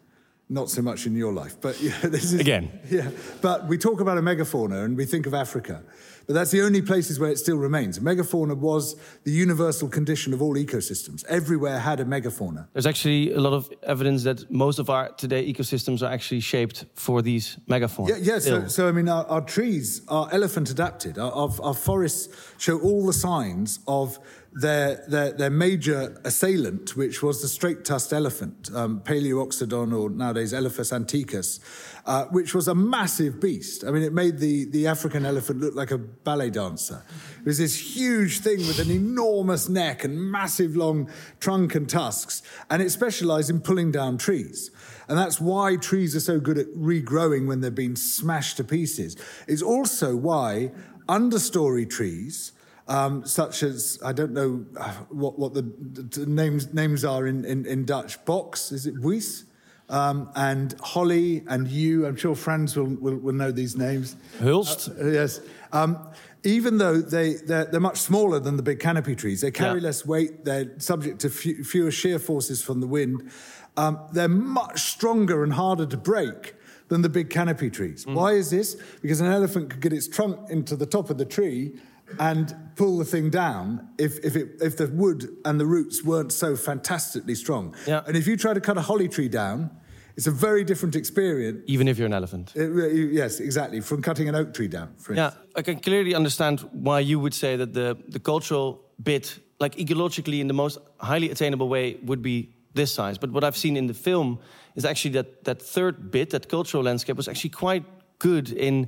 Not 0.49 0.69
so 0.69 0.81
much 0.81 1.05
in 1.05 1.15
your 1.15 1.31
life, 1.33 1.55
but 1.61 1.79
yeah, 1.87 1.97
this 2.01 2.33
is 2.33 2.39
Again. 2.39 2.79
Yeah, 2.89 3.09
but 3.41 3.67
we 3.67 3.77
talk 3.77 4.01
about 4.01 4.17
a 4.17 4.21
megafauna 4.21 4.83
and 4.83 4.97
we 4.97 5.05
think 5.05 5.25
of 5.27 5.33
Africa, 5.33 5.83
but 6.27 6.33
that's 6.33 6.51
the 6.51 6.61
only 6.61 6.81
places 6.81 7.19
where 7.19 7.31
it 7.31 7.37
still 7.37 7.57
remains. 7.57 7.99
Megafauna 7.99 8.55
was 8.55 8.97
the 9.23 9.31
universal 9.31 9.87
condition 9.87 10.33
of 10.33 10.41
all 10.41 10.55
ecosystems. 10.55 11.25
Everywhere 11.25 11.79
had 11.79 12.01
a 12.01 12.05
megafauna. 12.05 12.67
There's 12.73 12.85
actually 12.85 13.31
a 13.31 13.39
lot 13.39 13.53
of 13.53 13.71
evidence 13.83 14.23
that 14.23 14.51
most 14.51 14.77
of 14.77 14.89
our 14.89 15.09
today 15.13 15.51
ecosystems 15.51 16.01
are 16.01 16.11
actually 16.11 16.41
shaped 16.41 16.85
for 16.95 17.21
these 17.21 17.57
megafauna. 17.69 18.09
Yeah, 18.09 18.15
yeah. 18.19 18.39
So, 18.39 18.67
so 18.67 18.89
I 18.89 18.91
mean, 18.91 19.07
our, 19.07 19.25
our 19.27 19.41
trees 19.41 20.01
are 20.09 20.27
elephant 20.33 20.69
adapted. 20.69 21.17
Our, 21.17 21.31
our, 21.31 21.49
our 21.63 21.73
forests 21.73 22.27
show 22.57 22.77
all 22.81 23.05
the 23.05 23.13
signs 23.13 23.79
of 23.87 24.19
their, 24.59 25.03
their, 25.07 25.31
their 25.33 25.49
major 25.51 26.19
assailant, 26.23 26.97
which 26.97 27.21
was 27.21 27.43
the 27.43 27.47
straight 27.47 27.85
tusked 27.85 28.11
elephant, 28.11 28.71
um, 28.73 29.01
Palaeoloxodon, 29.01 29.95
or 29.95 30.09
nowadays 30.09 30.51
Elephas 30.51 30.91
antiquus, 30.91 31.59
uh, 32.07 32.25
which 32.25 32.55
was 32.55 32.67
a 32.67 32.73
massive 32.73 33.39
beast. 33.39 33.83
I 33.85 33.91
mean, 33.91 34.01
it 34.01 34.13
made 34.13 34.39
the, 34.39 34.65
the 34.65 34.87
African 34.87 35.27
elephant 35.27 35.61
look 35.61 35.75
like 35.75 35.91
a 35.91 35.99
ballet 35.99 36.49
dancer. 36.49 37.03
It 37.39 37.45
was 37.45 37.59
this 37.59 37.95
huge 37.95 38.39
thing 38.39 38.57
with 38.59 38.79
an 38.79 38.89
enormous 38.89 39.69
neck 39.69 40.03
and 40.03 40.19
massive 40.19 40.75
long 40.75 41.07
trunk 41.39 41.75
and 41.75 41.87
tusks, 41.87 42.41
and 42.71 42.81
it 42.81 42.89
specialized 42.89 43.51
in 43.51 43.61
pulling 43.61 43.91
down 43.91 44.17
trees. 44.17 44.71
And 45.07 45.19
that's 45.19 45.39
why 45.39 45.75
trees 45.75 46.15
are 46.15 46.19
so 46.19 46.39
good 46.39 46.57
at 46.57 46.67
regrowing 46.73 47.45
when 47.45 47.61
they've 47.61 47.73
been 47.73 47.95
smashed 47.95 48.57
to 48.57 48.63
pieces. 48.63 49.17
It's 49.47 49.61
also 49.61 50.15
why 50.15 50.71
understory 51.07 51.87
trees, 51.87 52.53
um, 52.87 53.25
such 53.25 53.63
as 53.63 53.99
I 54.03 54.13
don't 54.13 54.31
know 54.31 54.65
uh, 54.77 54.93
what, 55.09 55.37
what 55.37 55.53
the, 55.53 55.61
the 55.61 56.25
names 56.25 56.73
names 56.73 57.03
are 57.03 57.27
in, 57.27 57.45
in, 57.45 57.65
in, 57.65 57.85
Dutch. 57.85 58.23
Box 58.25 58.71
is 58.71 58.87
it 58.87 58.95
Buis? 58.95 59.43
Um, 59.89 60.29
and 60.35 60.75
Holly 60.81 61.43
and 61.47 61.67
yew. 61.67 62.05
I'm 62.05 62.17
sure 62.17 62.35
Franz 62.35 62.75
will, 62.75 62.85
will, 62.85 63.15
will 63.15 63.33
know 63.33 63.51
these 63.51 63.77
names. 63.77 64.17
Hulst. 64.39 64.89
Uh, 64.89 65.07
yes. 65.07 65.39
Um, 65.71 66.09
even 66.43 66.77
though 66.77 66.99
they, 66.99 67.35
they're, 67.35 67.65
they're, 67.65 67.79
much 67.79 67.97
smaller 67.97 68.39
than 68.39 68.57
the 68.57 68.63
big 68.63 68.79
canopy 68.79 69.15
trees, 69.15 69.41
they 69.41 69.51
carry 69.51 69.79
yeah. 69.79 69.85
less 69.85 70.05
weight, 70.05 70.45
they're 70.45 70.77
subject 70.79 71.19
to 71.21 71.29
fewer 71.29 71.91
shear 71.91 72.19
forces 72.19 72.61
from 72.61 72.79
the 72.79 72.87
wind, 72.87 73.31
um, 73.75 73.99
they're 74.13 74.27
much 74.27 74.81
stronger 74.81 75.43
and 75.43 75.53
harder 75.53 75.85
to 75.85 75.97
break 75.97 76.55
than 76.87 77.01
the 77.01 77.09
big 77.09 77.29
canopy 77.29 77.69
trees. 77.69 78.05
Mm. 78.05 78.13
Why 78.13 78.33
is 78.33 78.49
this? 78.49 78.75
Because 79.01 79.19
an 79.19 79.27
elephant 79.27 79.69
could 79.69 79.81
get 79.81 79.93
its 79.93 80.07
trunk 80.07 80.49
into 80.49 80.75
the 80.75 80.85
top 80.85 81.09
of 81.09 81.17
the 81.17 81.25
tree 81.25 81.79
and 82.19 82.55
pull 82.75 82.97
the 82.97 83.05
thing 83.05 83.29
down 83.29 83.89
if, 83.97 84.23
if, 84.23 84.35
it, 84.35 84.61
if 84.61 84.77
the 84.77 84.87
wood 84.87 85.29
and 85.45 85.59
the 85.59 85.65
roots 85.65 86.03
weren't 86.03 86.31
so 86.31 86.55
fantastically 86.55 87.35
strong. 87.35 87.75
Yeah. 87.85 88.03
And 88.07 88.15
if 88.15 88.27
you 88.27 88.37
try 88.37 88.53
to 88.53 88.61
cut 88.61 88.77
a 88.77 88.81
holly 88.81 89.07
tree 89.07 89.29
down, 89.29 89.71
it's 90.15 90.27
a 90.27 90.31
very 90.31 90.63
different 90.63 90.95
experience. 90.95 91.63
Even 91.67 91.87
if 91.87 91.97
you're 91.97 92.07
an 92.07 92.13
elephant. 92.13 92.53
It, 92.55 93.13
yes, 93.13 93.39
exactly. 93.39 93.81
From 93.81 94.01
cutting 94.01 94.27
an 94.27 94.35
oak 94.35 94.53
tree 94.53 94.67
down, 94.67 94.95
for 94.97 95.13
Yeah, 95.13 95.31
I 95.55 95.61
can 95.61 95.79
clearly 95.79 96.15
understand 96.15 96.61
why 96.71 97.01
you 97.01 97.19
would 97.19 97.33
say 97.33 97.55
that 97.55 97.73
the, 97.73 97.97
the 98.07 98.19
cultural 98.19 98.81
bit, 99.01 99.39
like 99.59 99.75
ecologically 99.75 100.39
in 100.39 100.47
the 100.47 100.55
most 100.55 100.79
highly 100.99 101.29
attainable 101.29 101.69
way, 101.69 101.97
would 102.03 102.21
be 102.21 102.49
this 102.73 102.91
size. 102.93 103.17
But 103.17 103.31
what 103.31 103.43
I've 103.43 103.57
seen 103.57 103.77
in 103.77 103.87
the 103.87 103.93
film 103.93 104.39
is 104.75 104.85
actually 104.85 105.11
that 105.11 105.43
that 105.43 105.61
third 105.61 106.09
bit, 106.09 106.31
that 106.31 106.47
cultural 106.49 106.83
landscape, 106.83 107.17
was 107.17 107.27
actually 107.27 107.51
quite 107.51 107.83
good 108.19 108.51
in 108.51 108.87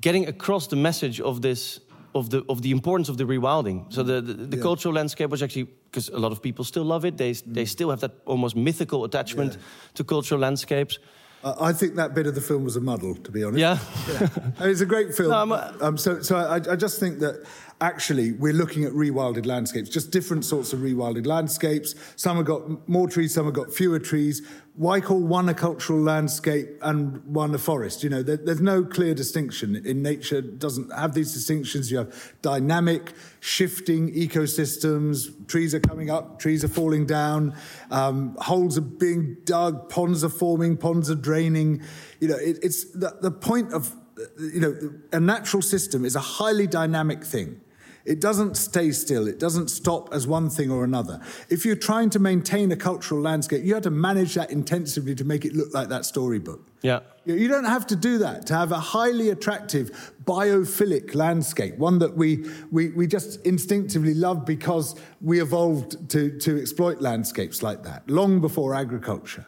getting 0.00 0.26
across 0.28 0.66
the 0.66 0.76
message 0.76 1.20
of 1.20 1.40
this 1.40 1.80
of 2.14 2.30
the 2.30 2.44
of 2.48 2.62
the 2.62 2.70
importance 2.70 3.08
of 3.08 3.16
the 3.16 3.24
rewilding. 3.24 3.92
So 3.92 4.02
the 4.02 4.20
the, 4.20 4.34
the 4.34 4.56
yeah. 4.56 4.62
cultural 4.62 4.94
landscape 4.94 5.30
was 5.30 5.42
actually 5.42 5.64
because 5.64 6.08
a 6.08 6.18
lot 6.18 6.32
of 6.32 6.40
people 6.40 6.64
still 6.64 6.84
love 6.84 7.04
it. 7.04 7.16
They 7.16 7.32
mm. 7.32 7.54
they 7.54 7.64
still 7.64 7.90
have 7.90 8.00
that 8.00 8.12
almost 8.24 8.56
mythical 8.56 9.04
attachment 9.04 9.52
yeah. 9.54 9.60
to 9.94 10.04
cultural 10.04 10.40
landscapes. 10.40 10.98
Uh, 11.44 11.54
I 11.60 11.72
think 11.72 11.94
that 11.94 12.14
bit 12.14 12.26
of 12.26 12.34
the 12.34 12.40
film 12.40 12.64
was 12.64 12.74
a 12.74 12.80
muddle, 12.80 13.14
to 13.14 13.30
be 13.30 13.44
honest. 13.44 13.60
Yeah, 13.60 13.78
yeah. 14.08 14.66
it's 14.66 14.80
a 14.80 14.86
great 14.86 15.14
film. 15.14 15.30
No, 15.30 15.72
um, 15.80 15.96
so, 15.96 16.20
so 16.20 16.36
I, 16.36 16.56
I, 16.56 16.74
just 16.74 16.98
think 16.98 17.20
that 17.20 17.46
actually 17.80 18.32
we're 18.32 18.52
looking 18.52 18.84
at 18.84 18.92
rewilded 18.92 19.46
landscapes, 19.46 19.88
just 19.88 20.10
different 20.10 20.44
sorts 20.44 20.72
of 20.72 20.80
rewilded 20.80 21.26
landscapes. 21.26 21.94
Some 22.16 22.36
have 22.36 22.46
got 22.46 22.88
more 22.88 23.08
trees, 23.08 23.34
some 23.34 23.44
have 23.44 23.54
got 23.54 23.72
fewer 23.72 23.98
trees. 23.98 24.42
Why 24.74 25.00
call 25.00 25.20
one 25.20 25.48
a 25.48 25.54
cultural 25.54 26.00
landscape 26.00 26.68
and 26.82 27.24
one 27.24 27.52
a 27.54 27.58
forest? 27.58 28.04
You 28.04 28.10
know, 28.10 28.22
there, 28.22 28.36
there's 28.36 28.60
no 28.60 28.84
clear 28.84 29.12
distinction. 29.12 29.74
In 29.74 30.02
nature, 30.02 30.40
doesn't 30.40 30.92
have 30.92 31.14
these 31.14 31.32
distinctions. 31.32 31.90
You 31.90 31.98
have 31.98 32.34
dynamic, 32.42 33.12
shifting 33.40 34.12
ecosystems. 34.14 35.48
Trees 35.48 35.74
are 35.74 35.80
coming 35.80 36.10
up, 36.10 36.38
trees 36.38 36.62
are 36.62 36.68
falling 36.68 37.06
down, 37.06 37.56
um, 37.90 38.36
holes 38.40 38.78
are 38.78 38.82
being 38.82 39.36
dug, 39.44 39.88
ponds 39.88 40.22
are 40.22 40.28
forming, 40.28 40.76
ponds 40.76 41.10
are 41.10 41.16
draining. 41.16 41.82
You 42.20 42.28
know, 42.28 42.36
it, 42.36 42.58
it's 42.62 42.84
the, 42.92 43.16
the 43.20 43.32
point 43.32 43.72
of 43.72 43.92
you 44.38 44.60
know, 44.60 44.76
a 45.12 45.20
natural 45.20 45.62
system 45.62 46.04
is 46.04 46.16
a 46.16 46.20
highly 46.20 46.66
dynamic 46.66 47.24
thing. 47.24 47.60
It 48.08 48.20
doesn't 48.20 48.56
stay 48.56 48.90
still. 48.92 49.28
It 49.28 49.38
doesn't 49.38 49.68
stop 49.68 50.14
as 50.14 50.26
one 50.26 50.48
thing 50.48 50.70
or 50.70 50.82
another. 50.82 51.20
If 51.50 51.66
you're 51.66 51.76
trying 51.76 52.08
to 52.10 52.18
maintain 52.18 52.72
a 52.72 52.76
cultural 52.76 53.20
landscape, 53.20 53.62
you 53.64 53.74
have 53.74 53.82
to 53.82 53.90
manage 53.90 54.34
that 54.34 54.50
intensively 54.50 55.14
to 55.14 55.24
make 55.24 55.44
it 55.44 55.54
look 55.54 55.74
like 55.74 55.90
that 55.90 56.06
storybook. 56.06 56.66
Yeah. 56.80 57.00
You 57.26 57.48
don't 57.48 57.66
have 57.66 57.86
to 57.88 57.96
do 57.96 58.16
that 58.18 58.46
to 58.46 58.54
have 58.54 58.72
a 58.72 58.80
highly 58.80 59.28
attractive 59.28 60.14
biophilic 60.24 61.14
landscape, 61.14 61.76
one 61.76 61.98
that 61.98 62.16
we, 62.16 62.46
we, 62.70 62.88
we 62.90 63.06
just 63.06 63.44
instinctively 63.44 64.14
love 64.14 64.46
because 64.46 64.98
we 65.20 65.42
evolved 65.42 66.08
to, 66.10 66.38
to 66.38 66.58
exploit 66.58 67.02
landscapes 67.02 67.62
like 67.62 67.82
that 67.82 68.08
long 68.08 68.40
before 68.40 68.74
agriculture. 68.74 69.44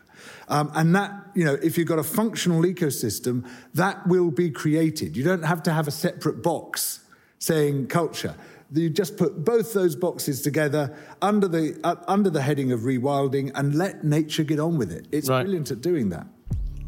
Um, 0.49 0.71
and 0.75 0.95
that, 0.95 1.13
you 1.35 1.47
know, 1.47 1.55
if 1.63 1.79
you've 1.79 1.89
got 1.89 1.99
a 1.99 2.05
functional 2.05 2.63
ecosystem, 2.65 3.49
that 3.73 4.07
will 4.07 4.31
be 4.31 4.51
created. 4.51 5.17
You 5.17 5.25
don't 5.25 5.45
have 5.45 5.63
to 5.63 5.73
have 5.73 5.89
a 5.89 5.93
separate 5.93 6.43
box 6.43 7.01
saying 7.41 7.87
culture. 7.89 8.35
You 8.73 8.89
just 8.89 9.17
put 9.17 9.45
both 9.45 9.73
those 9.73 9.97
boxes 9.97 10.43
together 10.43 10.95
under 11.21 11.49
the, 11.49 11.81
uh, 11.83 11.97
under 12.07 12.31
the 12.31 12.41
heading 12.41 12.71
of 12.71 12.81
rewilding 12.81 13.51
and 13.55 13.75
let 13.75 14.05
nature 14.05 14.45
get 14.45 14.61
on 14.61 14.79
with 14.79 14.93
it. 14.93 15.09
It's 15.11 15.29
right. 15.29 15.43
brilliant 15.43 15.71
at 15.71 15.81
doing 15.81 16.11
that. 16.11 16.27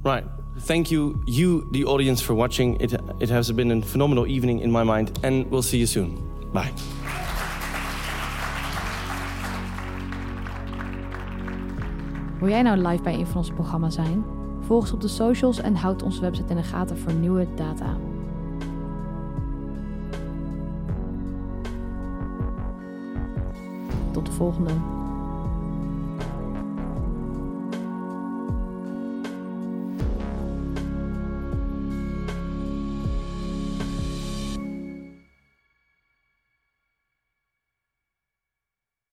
Right. 0.04 0.24
Thank 0.60 0.90
you, 0.90 1.22
you, 1.26 1.68
the 1.72 1.84
audience, 1.84 2.22
for 2.22 2.34
watching. 2.34 2.80
It, 2.80 2.92
it 3.20 3.30
has 3.30 3.50
been 3.52 3.70
a 3.70 3.82
phenomenal 3.82 4.26
evening 4.26 4.60
in 4.60 4.70
my 4.70 4.84
mind, 4.84 5.18
and 5.24 5.50
we'll 5.50 5.62
see 5.62 5.78
you 5.78 5.86
soon. 5.86 6.20
Bye. 6.52 6.72
Wil 12.40 12.50
jij 12.50 12.62
nou 12.62 12.88
live 12.88 13.02
bij 13.02 13.14
een 13.14 13.26
van 13.26 13.36
onze 13.36 13.52
programma's 13.52 13.94
zijn? 13.94 14.24
Volg 14.60 14.80
ons 14.80 14.92
op 14.92 15.00
de 15.00 15.08
socials 15.08 15.60
en 15.60 15.74
houd 15.74 16.02
onze 16.02 16.20
website 16.20 16.50
in 16.50 16.56
de 16.56 16.62
gaten 16.62 16.98
voor 16.98 17.12
nieuwe 17.12 17.46
data. 17.56 17.96
Volgende. 24.42 25.01